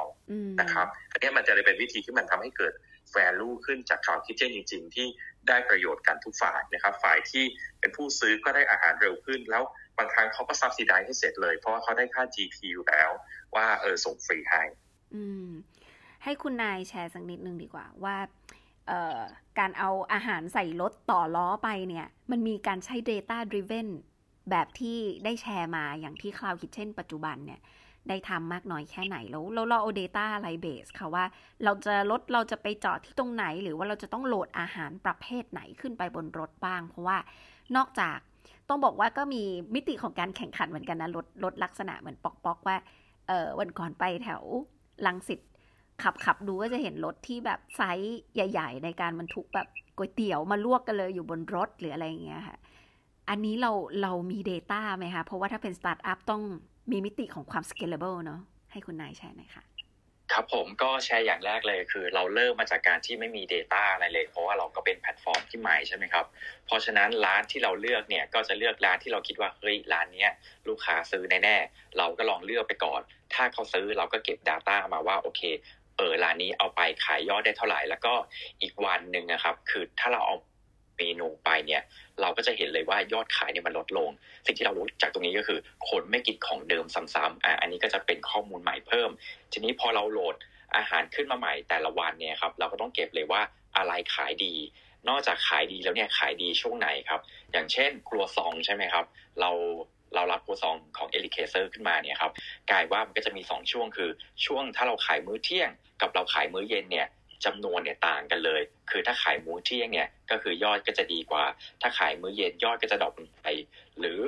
[0.60, 2.72] นะครับอันนี้มันจะเป็นวิธีที่มันทำให้เกิด
[3.14, 5.06] value ขึ้นจาก Cloud Kitchen จริง ๆ ที่
[5.48, 7.44] ได้ประโยชน์กันทุกฝ่ายนะครับฝ่ายที่
[7.80, 9.62] เป็นผู้ซื้อก็ได้อาหารเร็วขึ้น แล้ว
[9.98, 13.10] บางครั้งเขาก็ subsidize ให้เสร็จเลย เพราะว่าเขาได้ค่า GP อยู่แล้ว
[13.54, 14.62] ว่าเออส่งฟรีให้
[16.24, 18.16] ให้คุณนายแชร์สักนิดนึงดีกว่าว่า
[19.58, 23.88] การเอาอาหารใส่รถต่อล้อไปเนี่ย มันมีการใช้ Data Driven
[24.50, 27.60] แบบที่ได้แชร์มาอย่างที่ Cloud Kitchen ปัจจุบันเนี่ย
[28.08, 31.24] ได้ทำมากน้อยแค่ไหนแล้วเราเอา Data อะไร base ค่ะว่า
[31.64, 37.18] เราจะรถเราจะไปจอดที่ตรงไหน หรือว่าเราจะต้อง load อาหารประเภทไหนขึ้นไปบนรถบ้าง เพราะว่า
[37.76, 38.18] นอกจาก
[38.68, 39.42] ต้องบอกว่าก็มี
[39.74, 42.76] มิติของการแข่งขันเหมือนกันนะรถรถลักษณะเหมือนปอกๆว่า
[43.28, 44.42] เออวันก่อนไปแถว
[45.06, 45.40] รังสิต
[46.02, 52.56] ขับขับดูก็จะเห็นรถที่แบบไซส์ใหญ่ ๆ ในการบรรทุกแบบก๋วยเตี๋ยวมาลวกกันเลยอยู่บนรถหรืออะไรอย่างเงี้ยค่ะ
[53.28, 53.70] อันนี้เรา
[54.02, 56.42] เรามี Data ไหมคะ เพราะว่าถ้าเป็นสตาร์ทอัพต้อง
[56.90, 58.40] มีมิติของความ scalable เนาะ
[58.72, 59.64] ให้คุณนายแชร์หน่อยค่ะ
[60.32, 66.26] ครับผมก็แชร์อย่างแรกเลยคือ เราเริ่มมาจากการที่ไม่มี Data อะไรเลย เพราะว่าเราก็เป็นแพลตฟอร์มที่ใหม่ใช่ไหมครับ
[66.66, 70.32] เพราะฉะนั้นร้านที่เราเลือกเนี่ยก็จะเลือกร้านที่เราคิดว่าเฮ้ยร้านเนี้ย
[70.68, 73.00] ลูกค้าซื้อแน่ๆเราก็ลองเลือกไปก่อน
[73.34, 75.42] ถ้าเขาซื้อเราก็เก็บ Data มาว่าโอเค
[75.96, 78.14] เออร้านนี้เอาไปขายยอดได้เท่าไหร่ แล้วก็
[78.62, 80.36] อีกวันหนึ่งนะครับ คือถ้าเราเอา
[80.96, 81.82] เมนูไปเนี่ย
[82.20, 84.10] เราก็จะเห็นเลยว่ายอดขายเนี่ยมันลดลง
[84.46, 85.58] สิ่งที่เรารู้จากตรงนี้ก็คือ
[85.90, 89.10] คนไม่กินของเดิมซ้ำๆอะอันนี้ก็จะเป็นข้อมูลใหม่เพิ่ม
[89.52, 90.36] ทีนี้พอเราโหลด
[90.76, 93.40] อาหารขึ้นมาใหม่แต่ละวันเนี่ยครับเราก็ต้องเก็บเลยว่า
[93.76, 94.54] อะไรขายดี
[95.08, 97.20] นอกจากขายดีแล้วเนี่ยขายดีช่วงไหนครับ
[97.52, 99.04] อย่างเช่นครัวซองใช่ไหมครับ
[99.40, 99.50] เรา
[100.14, 102.32] เรารับครัวซองของ Eric Kayser ขึ้นมาเนี่ยครับ
[102.70, 104.10] กลายว่ามันก็จะมี 2 ช่วงคือ
[104.46, 105.70] ช่วงถ้าเราขายมื้อเที่ยง
[106.02, 107.06] กับเราขายมื้อเย็นเนี่ย
[107.44, 111.44] จำนวนเนี่ยต่างกันเลย คือถ้าขายมื้อเที่ยงเนี่ยก็คือยอดก็จะดีกว่า
[111.82, 113.46] ถ้าขายมื้อเย็นยอดก็จะดรอปลงไป
[113.98, 114.22] หรือ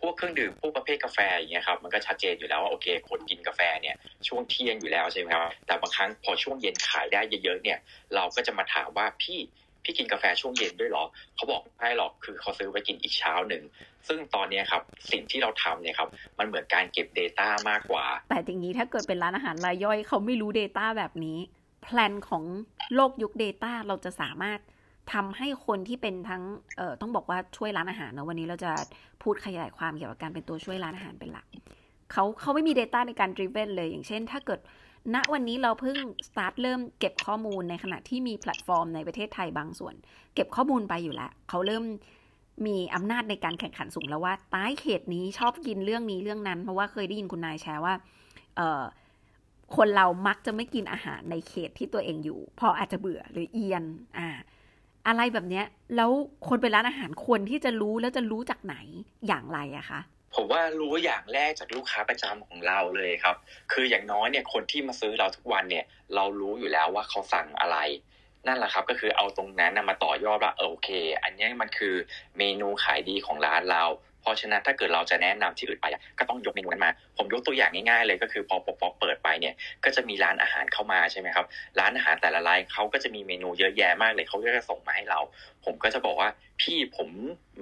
[0.00, 3.96] พวกเครื่องดื่มพวกประเภทกาแฟอย่างเงี้ยครับมันก็ชัดเจนอยู่แล้วว่าโอเค คนกินกาแฟเนี่ย
[4.28, 7.78] ช่วงเที่ยงอยู่แล้วใช่ไหมครับแต่บางครั้งพอช่วงเย็นขายได้เยอะๆเนี่ย
[8.14, 9.40] เราก็จะมาถามว่าพี่
[9.84, 11.04] พี่กินกาแฟช่วงเย็นด้วยหรอ
[11.36, 13.62] เขาบอกไม่หรอก คือเขาซื้อไว้กินอีกเช้าหนึ่ง
[14.08, 21.38] ซึ่งตอนนี้ครับ สิ่งที่เราทำเนี่ยครับ มันเหมือนการเก็บ Data มากกว่า แต่อย่างนี้ถ้าเกิดเป็นร้านอาหารรายย่อยเขาไม่รู้ Data แบบนี้
[21.88, 22.44] แพลนของ
[22.94, 24.60] โลกยุค Data เราจะสามารถ
[25.12, 26.42] ทำให้คนที่เป็นทั้ง
[26.76, 28.72] เอ่อต้องบอกว่าช่วยร้านอาหารนะวันนี้เราจะ
[29.22, 31.46] พูดขยายความเกี่ยวกับการเป็นตัวช่วยร้านอาหารเป็นหลัก
[32.12, 34.60] เขาเขาไม่มี Data ในการ driven เลย อย่างเช่น ถ้าเกิด
[35.14, 35.96] ณวันนี้เราเพิ่ง
[36.28, 39.94] สตาร์ทเริ่มเก็บข้อมูลในขณะที่มีแพลตฟอร์มในประเทศไทยบางส่วน
[40.34, 41.84] เก็บข้อมูลไปอยู่แล้วเขาเริ่ม
[42.66, 47.94] มีอำนาจในการแข่งขันสูงแล้วว่าใต้เขตนี้ชอบกินเรื่องนี้เรื่องนั้น เพราะว่าเคยได้ยินคุณนายแชร์ว่า
[48.56, 48.82] เออ
[49.76, 53.84] คนเรามักจะไม่กินอาหารในเขตที่ตัวเองอยู่ พออาจจะเบื่อหรือเอียน
[54.18, 54.28] อ่า
[55.06, 56.10] อะไรแบบเนี้ย แล้ว
[56.48, 58.76] คนไปร้านอาหารควรที่จะรู้แล้วจะรู้จากไหน
[59.26, 60.00] อย่างไรอะคะ
[60.34, 63.36] ผมว่ารู้อย่างแรกจากลูกค้าประจำของเราเลยครับ
[63.72, 67.78] คืออย่างน้อยเนี่ยคนที่มาซื้อเราทุกวันเนี่ย เรารู้อยู่แล้วว่าเขาสั่งอะไร
[68.46, 70.88] นั่นแหละครับก็คือเอาตรงนั้นมาต่อยอดว่าโอเค
[71.22, 71.94] อันนี้มันคือ
[72.38, 73.84] เมนูขายดีของร้านเรา
[74.24, 75.86] พราะฉะนั้นถ้าเกิดเราจะแนะนำที่อื่นไป
[76.18, 79.54] ก็ต้องยกเมนูนั้นมา ผมยกตัวอย่างง่ายๆเลยก็คือพอพอเปิดไปเนี่ย
[79.84, 81.46] ก็จะมีร้านอาหารเข้ามาใช่ไหมครับ
[81.80, 85.20] ร้านอาหารแต่ละรายเขาก็จะมีเมนูเยอะแยะมากเลยเขาก็จะส่งมาให้เรา
[85.64, 87.08] ผมก็จะบอกว่าพี่ผม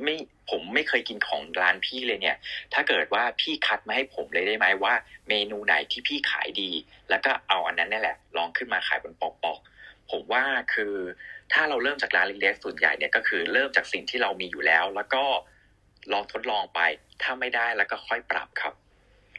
[0.03, 0.17] ไม่
[0.51, 2.37] ผมไม่เคยกินของร้านพี่เลยเนี่ย
[2.75, 4.95] ถ้าเกิดว่าพี่คัดมาให้ผมเลยได้ไหมว่า
[5.29, 6.71] เมนูไหนที่พี่ขายดี
[7.11, 10.95] แล้วก็เอาอันนั้นนี่แหละลองขึ้นมาขายบนปอกๆผมว่าคือ
[11.53, 15.23] ถ้าเราเริ่มจากร้านเล็กๆส่วนใหญ่เนี่ยก็คือเริ่มจากสิ่งที่เรามีอยู่แล้ว แล้วก็
[16.13, 16.81] ลองทดลองไป
[17.23, 18.75] ถ้าไม่ได้แล้วก็ค่อยปรับครับ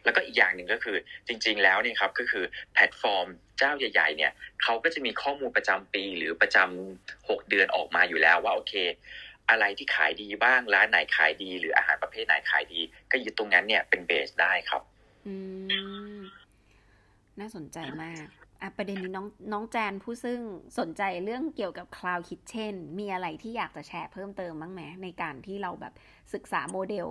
[0.04, 3.28] แล้วก็อีกอย่างหนึ่งก็คือจริง ๆ แล้วเนี่ยครับก็คือแพลตฟอร์ม
[3.58, 4.32] เจ้าใหญ่ๆเนี่ย
[4.64, 8.74] เขาก็จะมีข้อมูลประจำปีหรือประจำหกเดือนออกมาอยู่แล้วว่าโอเค
[9.50, 12.80] อะไรที่ขายดีบ้างร้านไหนขายดี หรืออาหารประเภทไหนขายดี
[13.12, 14.82] ก็ยึดตรงนั้นเนี่ยเป็นเบสได้ครับ
[15.28, 15.34] อื
[16.20, 16.22] ม
[17.40, 18.28] น่าสนใจมาก
[18.78, 20.40] ประเด็นนี้น้องน้องแจนผู้ซึ่ง
[20.80, 25.94] สนใจเรื่องเกี่ยวกับ Cloud Kitchen มีอะไรที่อยากจะแชร์เพิ่มเติมบ้างไหมในการที่เราแบบ
[26.34, 27.08] ศึกษาโมเดล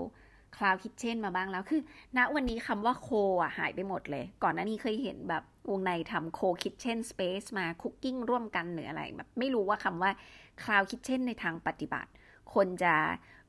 [0.57, 1.83] Cloud Kitchen มาบ้างแล้วคือ
[2.17, 3.09] ณวันนี้คำว่าโค
[3.43, 10.11] อะหายไปหมดเลย ก่อนหน้านี้เคยเห็นแบบวงในทำโค Kitchen Space มาคุกกิ้งร่วมกันหรืออะไรแบบไม่รู้ว่าคำว่า
[10.63, 12.11] Cloud Kitchen ในทางปฏิบัติ
[12.55, 12.95] คนจะ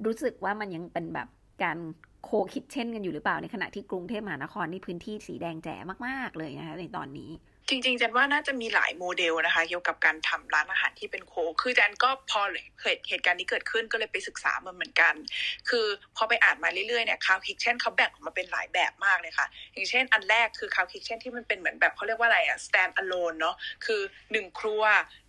[0.05, 1.27] รู้สึกว่ามันยังเป็นแบบ
[1.63, 1.77] การ
[2.23, 5.75] โคคิดเช่นกันอยู่หรือเปล่าในขณะที่กรุงเทพมหานครนี่พื้นที่สีแดงแจ๋
[6.07, 7.31] มากๆเลยนะคะในตอนนี้
[7.69, 15.13] จริงๆแจนว่าน่าจะมีหลายโมเดลนะคะ เกี่ยวกับการทำร้านอาหารที่เป็น cloud คือแจนก็พอเลยเหตุเหตุการณ์นี้เกิดขึ้นก็เลยไปศึกษามันเหมือนกัน
[15.69, 24.01] คือพอไปอ่านมาเรื่อยๆเนี่ย cloud kitchen เขาแบ่งออกมาเป็นหลายแบบมากเลยค่ะ อย่างเช่น อันแรกคือ cloud kitchen ที่มันเป็นเหมือนแบบเขาเรียกว่าอะไรอะ stand alone เนาะคือ
[24.31, 24.83] หนึ่งครัว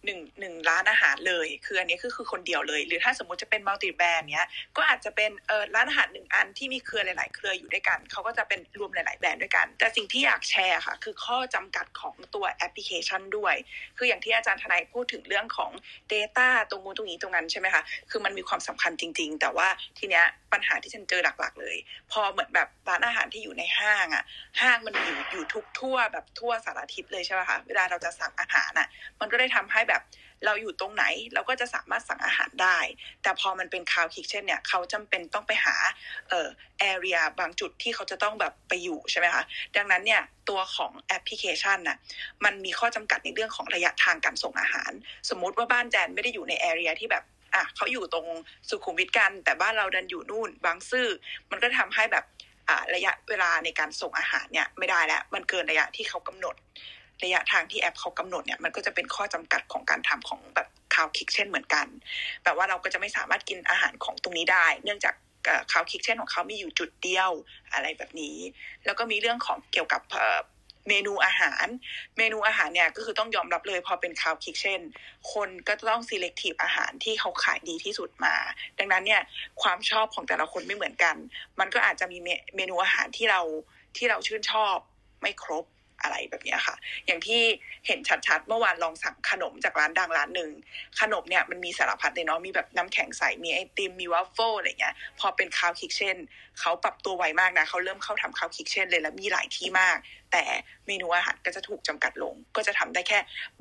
[0.05, 13.55] หนึ่งหนึ่งร้านอาหารเลย คืออันนี้คือคือคนเดียวเลย หรือถ้าสมมติจะเป็น multi-brand เนี้ยก็อาจจะเป็นเออร้านอาหารหนึ่งอันที่มีเครือหลาย ๆ เครืออยู่ด้วยกันเขาก็จะเป็นรวมหลาย ๆ แบรนด์ด้วยกัน แต่สิ่งที่อยากแชร์ค่ะ คือข้อจำกัดของตัวแอปพลิเคชันด้วย
[13.97, 15.71] คืออย่างที่อาจารย์ทนายพูดถึงเรื่องของ
[16.13, 21.77] Data ตรงนู้นตรงนี้ตรงนั้นใช่ไหมคะคือมันมีความสำคัญจริง ๆ แต่ว่าทีเนี้ยปัญหาที่แจนเจอหลักๆ เลย
[22.13, 24.25] พอเหมือนแบบร้านอาหารที่อยู่ในห้างอะ
[24.61, 28.89] ห้างมันอยู่อยู่ทุกทั่วแบบทั่วสารทิศเลยใช่ไหมคะเวลาเราจะสั่งอาหารอะ
[29.21, 30.03] มันก็ได้ทำให้แบบ
[30.45, 32.79] เราอยู่ตรงไหนเราก็จะสามารถสั่งอาหารได้
[33.23, 35.77] แต่พอมันเป็น cloud kitchen เนี่ยเขาจำเป็นต้องไปหา
[36.29, 36.49] เอ่อ
[36.81, 39.43] area บางจุดที่เขาจะต้องแบบไปอยู่ใช่ไหมคะ
[39.77, 41.97] ดังนั้นเนี่ยตัวของแอปพลิเคชันน่ะ
[42.45, 44.93] มันมีข้อจำกัดในเรื่องของระยะทางการส่งอาหาร
[45.31, 47.25] สมมุติว่าบ้านแจนไม่ได้อยู่ใน area ที่แบบ
[47.55, 48.27] อะเขาอยู่ตรง
[48.69, 51.09] สุขุมวิทกัน แต่บ้านเราดันอยู่นู่น บางซื่อ
[51.51, 52.25] มันก็ทำให้แบบ
[52.95, 56.55] ระยะเวลาในการส่งอาหารเนี่ยไม่ได้แล้ว มันเกินระยะที่เขากำหนด
[57.23, 61.87] ระยะทางที่แอปเขากำหนดเนี่ยมันก็จะเป็นข้อจำกัดของการทำของแบบ cloud kitchen เหมือนกัน
[62.43, 65.15] แปลว่าเราก็จะไม่สามารถกินอาหารของตรงนี้ได้ เนื่องจาก
[65.73, 67.31] คาวคิกเช่นของเขามีอยู่จุดเดียว
[67.73, 68.37] อะไรแบบนี้
[68.85, 70.03] แล้วก็มีเรื่องของเกี่ยวกับ
[70.89, 71.67] เมนูอาหาร
[72.19, 74.81] เมนูอาหารเนี่ยก็คือต้องยอมรับเลยพอเป็นคาวคิกเช่น
[75.33, 78.35] คนก็ต้อง selective อาหารที่เขาขายดีที่สุดมา
[78.79, 79.23] ดังนั้นเนี่ย
[79.63, 81.17] ความชอบของแต่ละคนไม่เหมือนกัน
[81.61, 82.19] มันก็อาจจะมี
[82.57, 83.41] เมนูอาหารที่เรา
[83.97, 84.77] ที่เราชื่นชอบ
[85.23, 85.65] ไม่ครบ
[86.03, 87.41] อะไรแบบนี้ค่ะ อย่างที่
[87.87, 90.51] เห็นชัดๆ เมื่อวานลองสั่งขนมจากร้านดังร้านหนึ่ง
[91.01, 96.17] ขนมเนี่ยมันมีสารพัดเลยเนาะ มีแบบน้ำแข็งใส มีไอติม มีวัฟเฟิลอะไรเงี้ย พอเป็น cloud kitchen
[96.61, 99.97] เขาปรับตัวไวมากนะ เขาเริ่มเข้าทำ cloud kitchen เลยแล้วมีหลายที่มาก
[100.33, 100.45] แต่
[100.87, 103.19] เมนูอาหารก็จะถูกจำกัดลง ก็จะทำได้แค่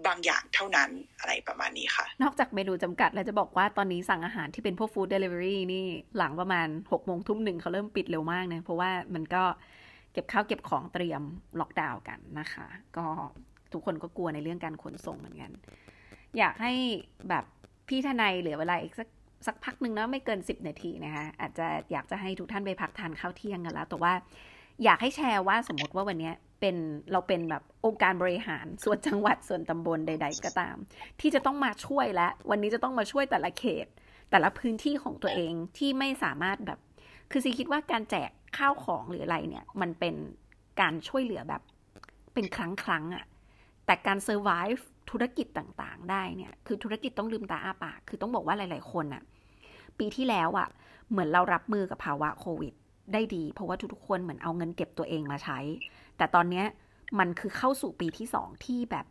[0.08, 5.86] บางอย่างเท่านั้นอะไรประมาณนี้ค่ะ นอกจากเมนูจำกัดแล้วจะบอกว่าตอนนี้สั่งอาหารที่เป็นพวก food delivery นี่
[6.17, 9.43] หลังประมาณ6กโมงทุ่มหนึ่งเขาเริ่มปิดเร็วมากเนะเพราะว่ามันก็
[10.17, 11.21] เก็บข้าวเก็บของเตรียม
[11.60, 13.06] ล็อกดาวน์กันนะคะ ก็
[13.73, 15.51] ทุกคนก็กลัวในเรื่องการขนส่งเหมือนกัน
[16.38, 16.73] อยากให้
[17.30, 17.45] แบบ
[17.88, 19.10] พี่ทนายเหลือเวลาอีกสัก
[19.47, 24.13] สักพักหนึ่งนะไม่เกิน 10 นาทีนะคะอาจจะอยากจะให้ทุกท่านไปพักทานข้าวเที่ยงกันแล้ว แต่ว่า
[24.84, 26.75] อยากให้แชร์ว่าสมมติว่าวันนี้เป็น
[27.12, 30.75] เราเป็นแบบองค์การบริหารส่วนจังหวัดส่วนตำบลใด ๆ ก็ตาม
[31.21, 33.88] ที่จะต้องมาช่วยและวันนี้จะต้องมาช่วยแต่ละเขต
[34.32, 36.80] แต่ละพื้นที่ของตัวเองที่ไม่สามารถแบบ
[37.32, 40.15] คือซีคิดว่าการแจก ข้าวของหรืออะไรเนี่ย มันเป็น
[40.81, 41.62] การช่วยเหลือแบบ
[42.33, 43.25] เป็นครั้งครั้งอะ
[43.86, 49.23] แต่การเซอร์ไวฟ์ธุรกิจต่างๆ ได้เนี่ย คือธุรกิจต้องลืมตาอ้าปาก คือต้องบอกว่าหลาย ๆ คนอะ
[49.99, 50.67] ปีที่แล้วอะ
[51.10, 52.73] เหมือนเรารับมือกับภาวะโควิด
[53.13, 55.60] ได้ดี เพราะว่าทุกๆคนเหมือนเอาเงินเก็บตัวเองมาใช้
[56.17, 56.65] แต่ตอนเนี้ย
[57.19, 59.05] มันคือเข้าสู่ปีที่สองที่แบบ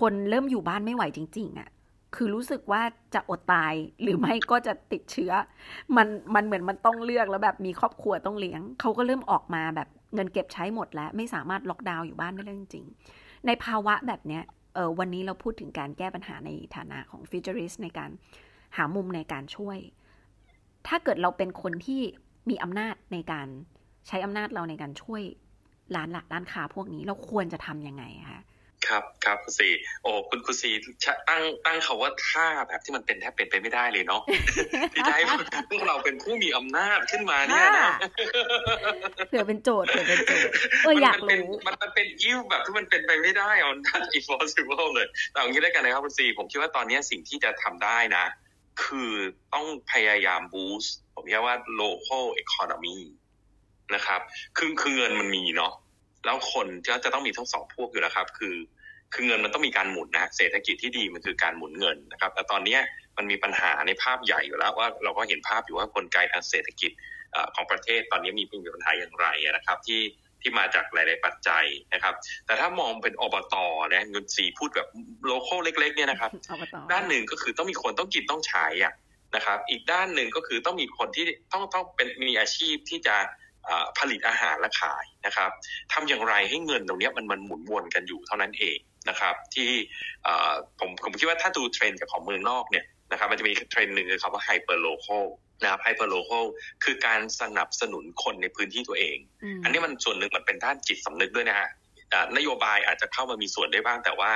[0.00, 1.68] คนเริ่มอยู่บ้านไม่ไหวจริง ๆอะ
[2.14, 2.82] คือรู้สึกว่า
[3.14, 5.32] จะอดตายหรือไม่ก็จะติดเชื้อ
[5.96, 14.42] มันมันเหมือนมันต้องเลือกแล้วแบบมีครอบครัวต้องเลี้ยง เขาก็เริ่มออกมาแบบเงินเก็บใช้หมดแล้ว ไม่สามารถล็อกดาวน์อยู่บ้านได้เลยจริงๆในภาวะแบบเนี้ย
[14.74, 18.10] เออวันนี้เราพูดถึงการแก้ปัญหาในฐานะของฟิวเจอริสในการ
[18.76, 19.78] หามุมในการช่วย
[20.86, 22.00] ถ้าเกิดเราเป็นคนที่
[22.50, 23.48] มีอำนาจในการ
[24.08, 25.22] ใช้อำนาจเราในการช่วย
[25.96, 28.42] ร้านหลักร้านค้าพวกนี้เราควรจะทำยังไงคะ
[28.88, 29.68] ครับครับคุณซี
[30.02, 30.70] โอ้คุณคุณซี
[31.28, 34.22] ตั้งตั้งเขาว่าท่าแบบที่มันเป็นแทบเป็นไปไม่ได้เลยเนาะ
[34.94, 35.16] ที่ได้
[35.70, 37.90] พวกเราเป็นผู้มีอำนาจขึ้นมาเนี่ยนะ
[39.28, 48.24] เผื่อเป็นโจทย์เผื่อเป็นโจทย์เอออยากรู้มันมันเป็นยิ้วแบบที่มันเป็นไปไม่ได้อนนั่น impossible เลยแต่อย่างนี้ได้กันนะครับคุณซีผมคิดว่าตอนนี้สิ่งที่จะทำได้นะ
[48.84, 49.12] คือ
[49.54, 52.98] ต้องพยายาม boost ผมเรียกว่า local economy
[53.94, 54.20] นะครับ
[54.58, 55.72] คือคือเงินมันมีเนาะ
[56.24, 58.56] แล้วคนก็จะต้องมีทั้งสองพวกอยู่แล้วครับ คือ
[59.14, 62.78] คือเงินมันต้องมีการหมุนนะ เศรษฐกิจที่ดีมันคือการหมุนเงินนะครับ แต่ตอนนี้
[63.16, 66.90] มันมีปัญหาในภาพใหญ่อยู่แล้วว่าเราก็เห็นภาพอยู่ว่ากลไกทางเศรษฐกิจ
[67.54, 70.02] ของประเทศตอนนี้มีปัญหาอย่างไรนะครับ ที่
[70.42, 72.14] ที่มาจากหลาย ๆ ปัจจัยนะครับ
[72.46, 73.54] แต่ถ้ามองเป็นอบต
[73.94, 74.88] นะเงินสีพูดแบบ
[75.26, 76.30] โลโก้เล็ก ๆ เนี่ยนะครับ
[76.92, 78.92] ด้านหนึ่งก็คือต้องมีคนต้องกินต้องใช้อะ
[79.36, 83.16] นะครับ อีกด้านหนึ่งก็คือต้องมีคนที่ต้องต้องเป็นมีอาชีพที่จะ
[83.98, 85.50] ผลิตอาหารและขายนะครับ
[85.92, 89.70] ทำอย่างไรให้เงินตรงนี้มันมันหมุนวนกันอยู่เท่านั้นเองนะครับ ที่
[90.78, 95.24] ผมผมคิดว่าถ้าดูเทรนด์จากของเมืองนอกเนี่ยนะครับ มันจะมีเทรนด์หนึ่งคือคำว่า hyper local
[95.62, 96.44] นะครับ hyper local
[96.84, 99.16] คือการสนับสนุนคนในพื้นที่ตัวเอง
[99.62, 101.68] อันนี้มันส่วนหนึ่งมันเป็นด้านจิตสำนึกด้วยนะฮะ
[102.36, 104.30] นโยบายอาจจะเข้ามามีส่วนได้บ้างแต่ว่า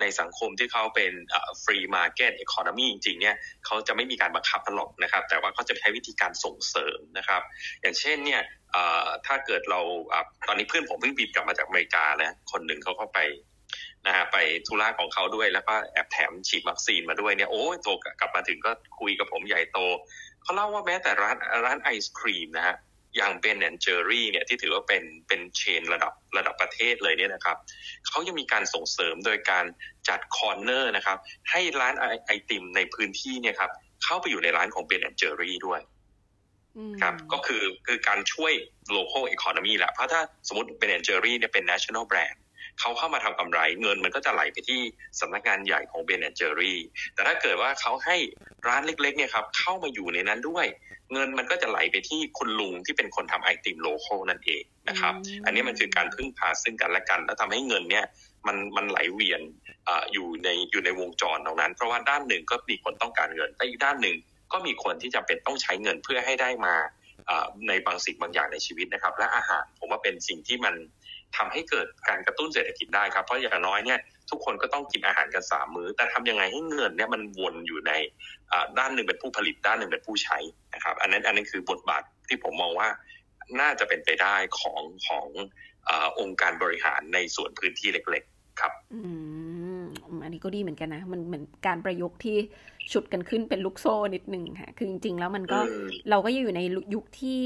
[0.00, 1.12] ในสังคมที่เขาเป็น
[1.62, 7.42] free market economy จริงๆเนี่ยเขาจะไม่มีการบังคับตลอดนะครับ แต่ว่าเขาจะใช้วิธีการส่งเสริมนะครับ
[7.80, 8.42] อย่างเช่นเนี่ย
[9.26, 9.80] ถ้าเกิดเรา
[10.46, 13.18] ตอนนี้เพื่อนผมเพิ่งบินกลับมาจากอเมริกานะคนหนึ่งเขาก็ไป
[14.06, 17.88] นะฮะไปธุระของเขาด้วยแล้วก็แอบแถมฉีดวัคซีนมาด้วยเนี่ยโอ้โต
[18.20, 19.78] กลับมาถึงก็คุยกับผมใหญ่โต
[20.42, 22.76] เขาเล่าว่าแม้แต่ร้านร้านไอศครีมนะฮะ
[23.16, 27.56] อย่างเบนแอนเจอรี่เนี่ยที่ถือว่าเป็นเป็นเชนระดับระดับประเทศเลยเนี่ยนะครับ
[28.08, 29.64] เขายังมีการส่งเสริมโดยการ
[30.08, 31.18] จัด corner นะครับ
[31.50, 31.94] ให้ร้าน
[32.26, 33.70] ไอติมในพื้นที่เนี่ยครับ
[34.04, 35.80] เข้าไปอยู่ในร้านของ Ben & Jerry ด้วย
[37.02, 38.52] ครับก็คือคือการช่วย
[38.96, 42.38] local economy แหละเพราะถ้าสมมติ Ben & Jerry เนี่ยเป็น national brand
[42.80, 44.80] เขาเข้ามาทำกำไรเงินมันก็จะไหลไปที่
[45.20, 46.78] สำนักงานใหญ่ของ Ben & Jerry
[47.14, 48.16] แต่ถ้าเกิดว่าเขาให้
[48.68, 50.66] ร้านเล็กๆเนี่ยครับเข้ามาอยู่ในนั้นด้วย
[51.12, 58.04] เงินมันก็จะไหลไปที่คุณลุงที่เป็นคนทำไอติม local นั่นเองนะครับ อันนี้มันคือการพึ่งพาซึ่งกันและกัน แล้วทำให้เงินเนี่ย
[58.46, 59.42] มันมันไหลเวียน
[59.88, 64.16] ออยู่ในอยู่ในวงจรตรงนั้น เพราะว่าด้านหนึ่งก็มีคนต้องการเงินแต่อีกด้านหนึ่ง
[64.52, 66.74] ก็มีคนที่จำเป็นต้องใช้เงินเพื่อให้ได้มา
[67.68, 70.74] ในบางสิ่งบางอย่างในชีวิตนะครับ และอาหารผมว่าเป็นสิ่งที่มัน
[71.36, 73.98] ทำให้เกิดการกระตุ้นเศรษฐกิจได้ครับ เพราะอย่างน้อยเนี่ย
[74.30, 77.92] ทุกคนก็ต้องกินอาหารกันสามมื้อ แต่ทำยังไงให้เงินเนี่ยมันวนอยู่ใน
[78.78, 80.38] ด้านหนึ่งเป็นผู้ผลิตด้านหนึ่งเป็นผู้ใช้
[80.74, 82.88] นะครับ อันนั้นอันนั้นคือบทบาทที่ผมมองว่า
[83.60, 85.26] น่าจะเป็นไปได้ของของ
[85.88, 89.00] อองค์การบริหารในส่วนพื้นที่เล็ก ๆ ครับอื
[89.80, 89.84] ม
[90.24, 92.36] อันนี้ก็ดีเหมือนกันนะ มันเหมือนการประยุกต์ที่
[92.92, 95.58] ฉุดกันขึ้นเป็นลูกโซ่นิดหนึ่งค่ะคือจริงๆแล้วมันก็
[96.10, 96.60] เราก็อยู่ใน
[96.94, 97.40] ยุคที่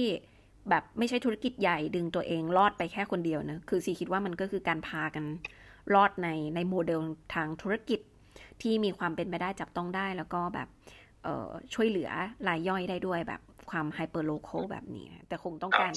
[0.71, 5.25] แบบไม่ใช่ธุรกิจใหญ่ดึงตัวเองรอดไปแค่คนเดียวนะคือซีคิดว่ามันก็คือการพากัน
[5.95, 7.01] รอดในในโมเดล
[7.35, 8.01] ทางธุรกิจ
[8.63, 10.69] ที่มีความเป็นไปได้จับต้องได้แล้วก็แบบ
[11.75, 12.11] ช่วยเหลือ
[12.49, 15.93] รายย่อยได้ด้วยแบบความไฮเปอร์โลโคแบบนี้แต่คงต้องการ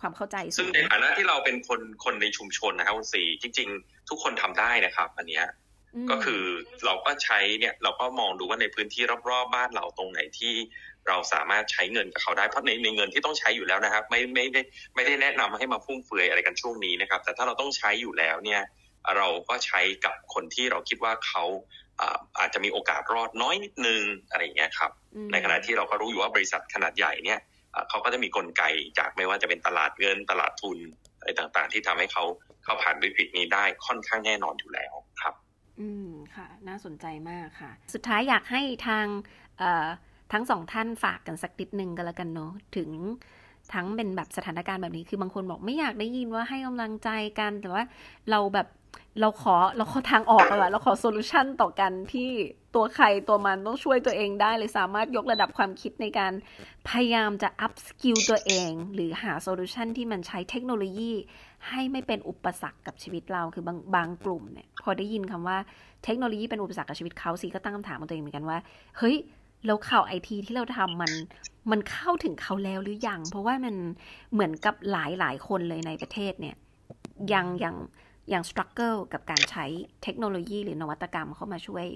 [0.00, 5.46] ความเข้าใจ ซึ่งในฐานะที่เราเป็นคนคนในชุมชนนะครับคุณสีจริง ๆ ทุกคนทำได้นะครับ อันเนี้ย
[6.10, 6.42] ก็คือ
[6.86, 10.54] เราก็ใช้เนี่ยเราก็มองดูว่าในพื้นที่รอบๆบ้านเราตรงไหนที่
[11.08, 14.60] เราสามารถใช้เงินกับเขาได้เพราะในในเงินที่ต้องใช้อยู่แล้วนะครับ ไม่ไม่ได้
[14.94, 18.62] ไม่ได้แนะนำให้มาฟุ่มเฟือยอะไรกันช่วงนี้นะครับ แต่ถ้าเราต้องใช้อยู่แล้วเนี่ย
[19.16, 21.44] เราก็ใช้กับคนที่เราคิดว่าเขา
[22.38, 24.90] อาจจะมีโอกาสรอดน้อยนิดนึงอะไรอย่างเงี้ยครับ
[25.32, 27.40] ในขณะที่เราก็รู้อยู่ว่าบริษัทขนาดใหญ่เนี่ย
[27.88, 28.62] เขาก็จะมีกลไก
[28.98, 30.78] จากไม่ว่าจะเป็นตลาดเงินตลาดทุน
[31.18, 32.24] อะไรต่างๆ ที่ทำให้เขา
[32.64, 35.34] เขาผ่านวิกฤตนี้ได้ค่อนข้างแน่นอนอยู่แล้วครับ
[35.80, 39.06] อืมค่ะ น่าสนใจมากค่ะ สุดท้ายอยากให้ทาง
[40.32, 42.90] ทั้งสองท่านฝากกันสักนิดนึงกันแล้วกันเนาะถึง
[43.74, 47.84] ทั้งเป็นแบบสถานการณ์แบบนี้คือบางคนบอกไม่อยากได้ยินว่าให้กำลังใจกันแต่ว่า
[48.30, 48.66] เราแบบ
[49.20, 52.30] เราขอเราขอทางออกอะเราขอ solution ต่อกันที่
[52.74, 56.32] ตัวใครตัวมันต้องช่วยตัวเองได้เลยสามารถยกระดับความคิดในการ
[56.88, 61.12] พยายามจะ upskill ตัวเอง หรือหา solution ที่มันใช้เทคโนโลยี
[61.68, 65.58] ให้ไม่เป็นอุปสรรคกับชีวิตเราคือบางบางกลุ่มเนี่ยพอได้ยินคำว่า
[66.04, 68.58] เทคโนโลยีเป็นอุปสรรคกับชีวิตเขาสิก็ตั้งคำถามกับตัวเองเหมือนกันว่า
[68.98, 69.16] เฮ้ย
[69.66, 71.12] แล้วข่าวไอทีที่เราทำมัน
[71.70, 73.74] มันเข้าถึงเขาแล้วหรือยังเพราะว่ามัน
[74.32, 76.56] เหมือนกับหลายหลายคนเลยในประเทศเนี่ย
[77.32, 77.76] ยังยัง
[78.32, 79.64] ยัง struggle กับการใช้
[80.02, 81.86] เทคโนโลยีหรือนวัตกรรมเข้ามาช่วย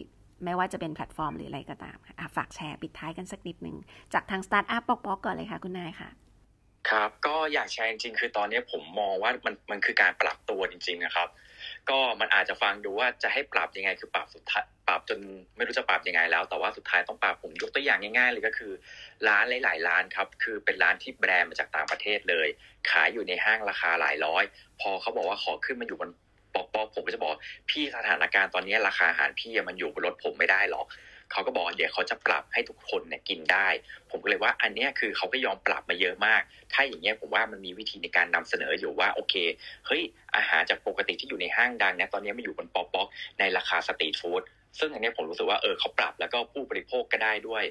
[0.45, 3.77] ไม่ว่าจะเป็นแพลตฟอร์มหรืออะไรก็ตามค่ะฝากแชร์ปิดท้ายกันสักนิดหนึ่ง
[4.13, 6.09] จากทางสตาร์ทอัพปอกๆก่อนเลยค่ะคุณนายค่ะ
[6.91, 11.29] ครับก็อยากแชร์จริงๆคือตอนนี้ผมมองว่ามันมันคือการปรับตัวจริงๆนะครับ
[11.91, 15.19] ก็มันอาจจะฟังดูว่าจะให้ปรับยังไง คือปรับสุดท้ายปรับจน
[15.57, 18.73] ไม่รู้จะปรับยังไงแล้ว แต่ว่าสุดท้ายต้องปรับผมยกตัวอย่างง่ายๆเลยก็คือ
[19.29, 22.49] ร้านหลายๆร้านครับ คือเป็นร้านที่แบรนด์มาจากต่างประเทศเลย
[22.91, 24.45] ขายอยู่ในห้างราคาหลายร้อย
[24.81, 26.11] พอเขาบอกว่าขอขึ้นมาอยู่บน
[26.55, 27.33] ปอกปอกผมก็จะบอก
[27.71, 30.87] พี่สถานการณ์ตอนนี้ราคาอาหารพี่มันอยู่บนรถผมไม่ได้หรอก
[31.33, 33.69] เขาก็บอกเดี๋ยวเขาจะปรับให้ทุกคนเนี่ยกินได้
[34.11, 39.35] ผมก็เลยว่าอันนี้คือเขาก็ยอมปรับมาเยอะมาก ถ้าอย่างเงี้ยผมว่ามันมีวิธีในการนำเสนออยู่ว่าโอเค
[39.87, 40.03] เฮ้ย
[40.37, 43.07] อาหารจากปกติที่อยู่ในห้างดังนะตอนนี้มาอยู่บนปอกปอก
[43.39, 44.43] ในราคาสตรีทฟู้ด
[44.79, 47.65] ซึ่งอันนี้ผมรู้สึกว่าเออเขาปรับแล้วก็ผู้บริโภคก็ได้ด้วย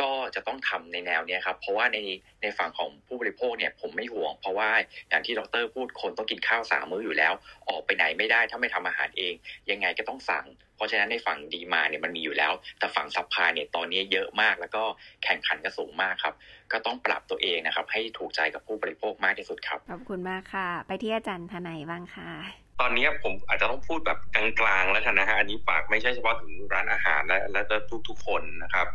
[0.00, 1.98] ก็จะต้องทำในแนวเนี้ยครับ เพราะว่าใน
[2.42, 4.70] ในฝั่งของผู้บริโภคเนี่ยผมไม่ห่วง เพราะว่า
[5.08, 7.32] อย่างที่ดรพูดคนต้องกินข้าวสามมื้ออยู่แล้ว
[7.68, 9.34] ออกไปไหนไม่ได้ถ้าไม่ทำอาหารเอง
[9.70, 14.84] ยังไงก็ต้องสั่ง เพราะฉะนั้นในฝั่ง demand เนี่ยมันมีอยู่แล้ว แต่ฝั่ง supply เนี่ยตอนนี้เยอะมาก แล้วก็
[15.24, 16.34] แข่งขันก็สูงมากครับ
[16.72, 27.62] ก็ต้องปรับตัวเองนะครับ ให้ถูกใจกับผู้บริโภคมากที่สุดครับขอบคุณมากค่ะ ไปที่อาจารย์ทนายบ้างค่ะ ตอนนี้ผมอาจจะต้องพูดแบบกลางๆแล้วกันนะฮะอันนี้ฝากไม่ใช่เฉพาะถึงร้านอาหารและและ
[28.08, 28.86] ทุกๆคนนะครับ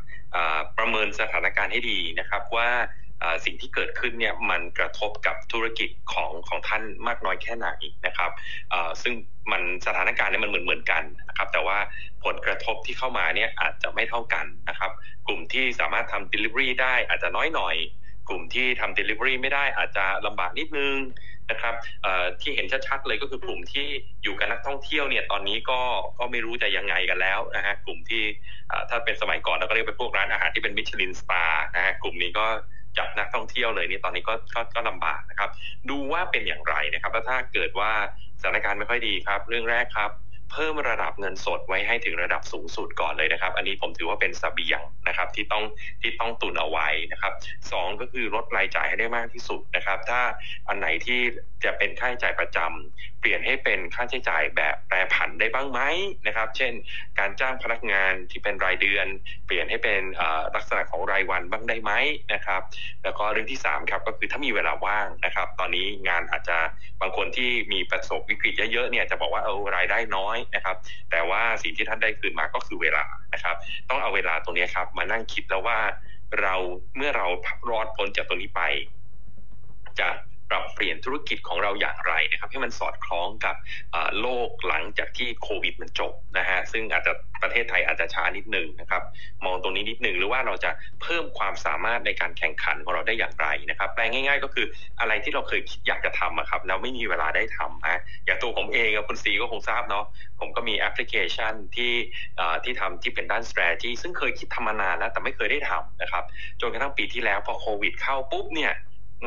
[0.77, 2.69] ประเมินสถานการณ์ให้ดีนะครับว่า
[3.45, 7.69] สิ่งที่เกิดขึ้นเนี่ยมันกระทบกับธุรกิจของของท่านมากน้อยแค่ไหน
[8.05, 8.31] นะครับ
[9.01, 9.13] ซึ่ง
[9.51, 11.77] มันสถานการณ์เนี่ยมันเหมือนเหมือนกันนะครับแต่ว่า
[12.25, 14.91] ผลกระทบที่เข้ามาเนี่ยอาจจะไม่เท่ากันนะครับ
[15.27, 17.75] กลุ่มที่สามารถทำ delivery ได้อาจจะน้อยหน่อย
[18.29, 20.95] กลุ่มที่ทำ delivery ไม่ได้อาจจะลำบากนิดนึง
[21.51, 21.73] นะครับ
[22.41, 23.87] ที่เห็นชัดๆเลยก็คือกลุ่มที่
[24.23, 25.79] อยู่กับนักท่องเที่ยวเนี่ยตอนนี้ก็
[26.19, 28.23] ก็ไม่รู้จะยังไงกันแล้วนะฮะกลุ่มที่
[28.89, 32.45] ถ้าเป็นสมัยก่อนเราก็เรียกไปพวกร้านอาหารที่เป็นมิชลินสตาร์นะฮะกลุ่มนี้ก็
[32.97, 35.49] จับนักท่องเที่ยวเลยนี่ตอนนี้ก็ก็ก็ลำบากนะครับ
[35.89, 37.91] ดูว่าเป็นอย่างไรนะครับแล้วถ้าเกิดว่า
[38.41, 40.11] สถานการณ์ไม่ค่อยดีครับ เรื่องแรกครับ
[40.51, 45.63] เพิ่มระดับเงินสดไว้ให้ถึงระดับสูงสุดก่อนเลยนะครับ อันนี้ผมถือว่าเป็นสเบียงนะครับที่ต้อง
[46.01, 47.33] ที่ต้องตุนเอาไว้นะครับ
[47.71, 50.21] สองก็คือลดรายจ่ายให้ได้มากที่สุดนะครับ ถ้า
[50.67, 51.19] อันไหนที่
[51.63, 55.79] จะเป็นค่าใช้จ่ายประจำเปลี่ยนให้เป็นค่าใช้จ่ายแบบแปรผันได้บ้างไหม
[56.27, 56.73] นะครับ เช่น
[57.19, 59.07] การจ้างพนักงานที่เป็นรายเดือน
[59.45, 60.01] เปลี่ยนให้เป็น
[60.55, 61.91] ลักษณะของรายวันบ้างได้ไหม
[62.33, 62.61] นะครับ
[63.03, 66.57] แล้วก็เรื่องที่3ครับก็คือถ้ามีเวลาว่างนะครับ ตอนนี้งานอาจจะ
[67.01, 70.77] บางคนที่มีประสบวิกฤตเยอะๆเนี่ยจะบอกว่าเอารายได้น้อยนะครับ
[71.11, 73.55] แต่ว่าสิ่งที่ท่านได้คืนมาก็คือเวลานะครับ
[73.89, 75.79] ต้องเอาเวลาตรงนี้ครับ มานั่งคิดแล้วว่า
[76.41, 76.55] เรา
[76.95, 77.27] เมื่อเรา
[77.69, 78.61] รอดพ้นจากตรงนี้ไป
[79.99, 80.07] จะ
[80.49, 83.55] ปรับเปลี่ยนธุรกิจของเราอย่างไรนะครับให้มันสอดคล้องกับ
[84.21, 89.03] โลกหลังจากที่โควิดมันจบนะฮะซึ่งอาจจะประเทศไทยอาจจะช้านิดหนึ่งนะครับ
[89.45, 94.65] มองตรงนี้นิดหนึ่งหรือว่าเราจะเพิ่มความสามารถในการแข่งขันของเราได้อย่างไรนะครับแปลง่าย ๆ ก็คือ
[94.99, 100.05] อะไรที่เราเคยคิดอยากจะทำอะครับแล้วไม่มีเวลาได้ทำนะอย่างตัวผมเองคุณซีก็คงทราบเนาะ
[100.39, 101.93] ผมก็มีแอปพลิเคชันที่
[102.63, 106.23] ที่ทำที่เป็นด้าน strategy ซึ่งเคยคิดทำมานานแล้วแต่ไม่เคยได้ทำนะครับ
[106.61, 108.73] จนกระทั่งปีที่แล้วพอโควิดเข้าปุ๊บเนี่ย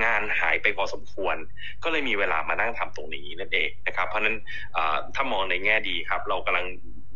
[0.04, 1.36] งานหายไปพอสมควร
[1.84, 4.36] ก็เลยมีเวลามานั่งทำตรงนี้นั่นเองนะครับ เพราะนั้น
[5.14, 6.66] ถ้ามองในแง่ดีครับ เรากำลัง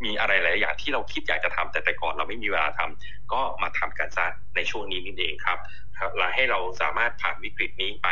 [0.05, 5.59] มีอะไรหลายอย่างที่เราคิดอยากจะทำแต่แต่ก่อนเราไม่มีเวลาทำก็มาทำกันซะในช่วงนี้นี่เองครับ
[6.17, 8.09] และให้เราสามารถผ่านวิกฤตนี้ไป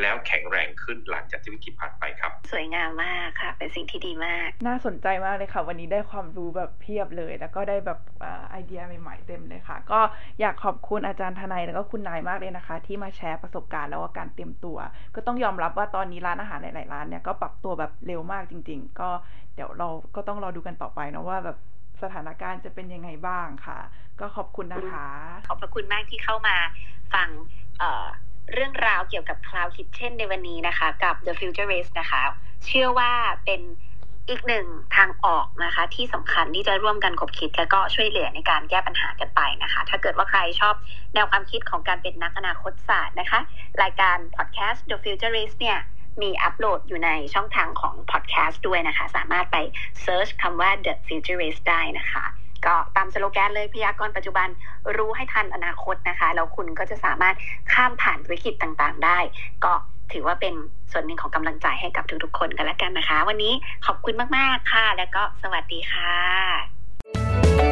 [0.00, 7.98] แล้วแข็งแรงขึ้นหลังจากที่วิกฤตผ่านไปครับ สวยงามมากค่ะ เป็นสิ่งที่ดีมาก น่าสนใจมากเลยค่ะ วันนี้ได้ความรู้แบบเพียบเลย แล้วก็ได้แบบ
[8.50, 10.00] ไอเดียใหม่ๆเต็มเลยค่ะ ก็
[10.40, 14.78] อยากขอบคุณอาจารย์ทนายแล้วก็คุณนายมากเลยนะคะ ที่มาแชร์ประสบการณ์แล้วก็การเตรียมตัว
[15.14, 19.08] ก็ต้องยอมรับว่าตอนนี้ร้านอาหารหลายๆร้านเนี่ยก็ปรับตัวแบบเร็วมากจริง ๆ ก็
[19.54, 21.58] เดี๋ยวเราก็ต้องรอดูกันต่อไปนะว่าแบบ
[22.02, 23.78] สถานการณ์จะเป็นยังไงบ้างค่ะ
[24.20, 25.06] ก็ขอบคุณนะคะ
[25.48, 26.56] ขอบพระคุณมากที่เข้ามา
[27.14, 27.28] ฟัง
[27.78, 32.22] เเรื่องราวเกี่ยวกับ Cloud Kitchen ในวันนี้นะคะ กับ The Future Race นะคะ
[32.66, 33.12] เชื่อว่า
[33.44, 33.60] เป็น
[34.28, 40.74] อีกหนึ่งทางออกนะคะ ที่สำคัญที่จะร่วมกันกบคิด และก็ช่วยเหลือในการแก้ปัญหากันไปนะคะ ถ้าเกิดว่าใครชอบ
[41.14, 43.40] แนวความคิดของการเป็นนักอนาคตศาสตร์นะคะ
[43.82, 45.78] รายการ Podcast The Future Race เนี่ย
[46.22, 49.56] มีอัปโหลดอยู่ในช่องทางของพอดแคสต์ด้วยนะคะ สามารถไป
[50.02, 52.24] เซิร์ชคำว่า The Futurist ได้นะคะ
[52.66, 54.48] ก็ตามสโลแกนเลยพยากรณ์ปัจจุบัน
[54.96, 57.36] รู้ให้ทันอนาคตนะคะ แล้วคุณก็จะสามารถ
[57.72, 59.18] ข้ามผ่านวิกฤตต่างๆ ได้
[59.64, 59.72] ก็
[60.12, 60.54] ถือว่าเป็น
[60.92, 63.52] ส่วนหนึ่งของกำลังใจให้กับทุกๆ คนกันแล้วกันนะคะ วันนี้
[63.86, 67.71] ขอบคุณมากๆค่ะ แล้วก็สวัสดีค่ะ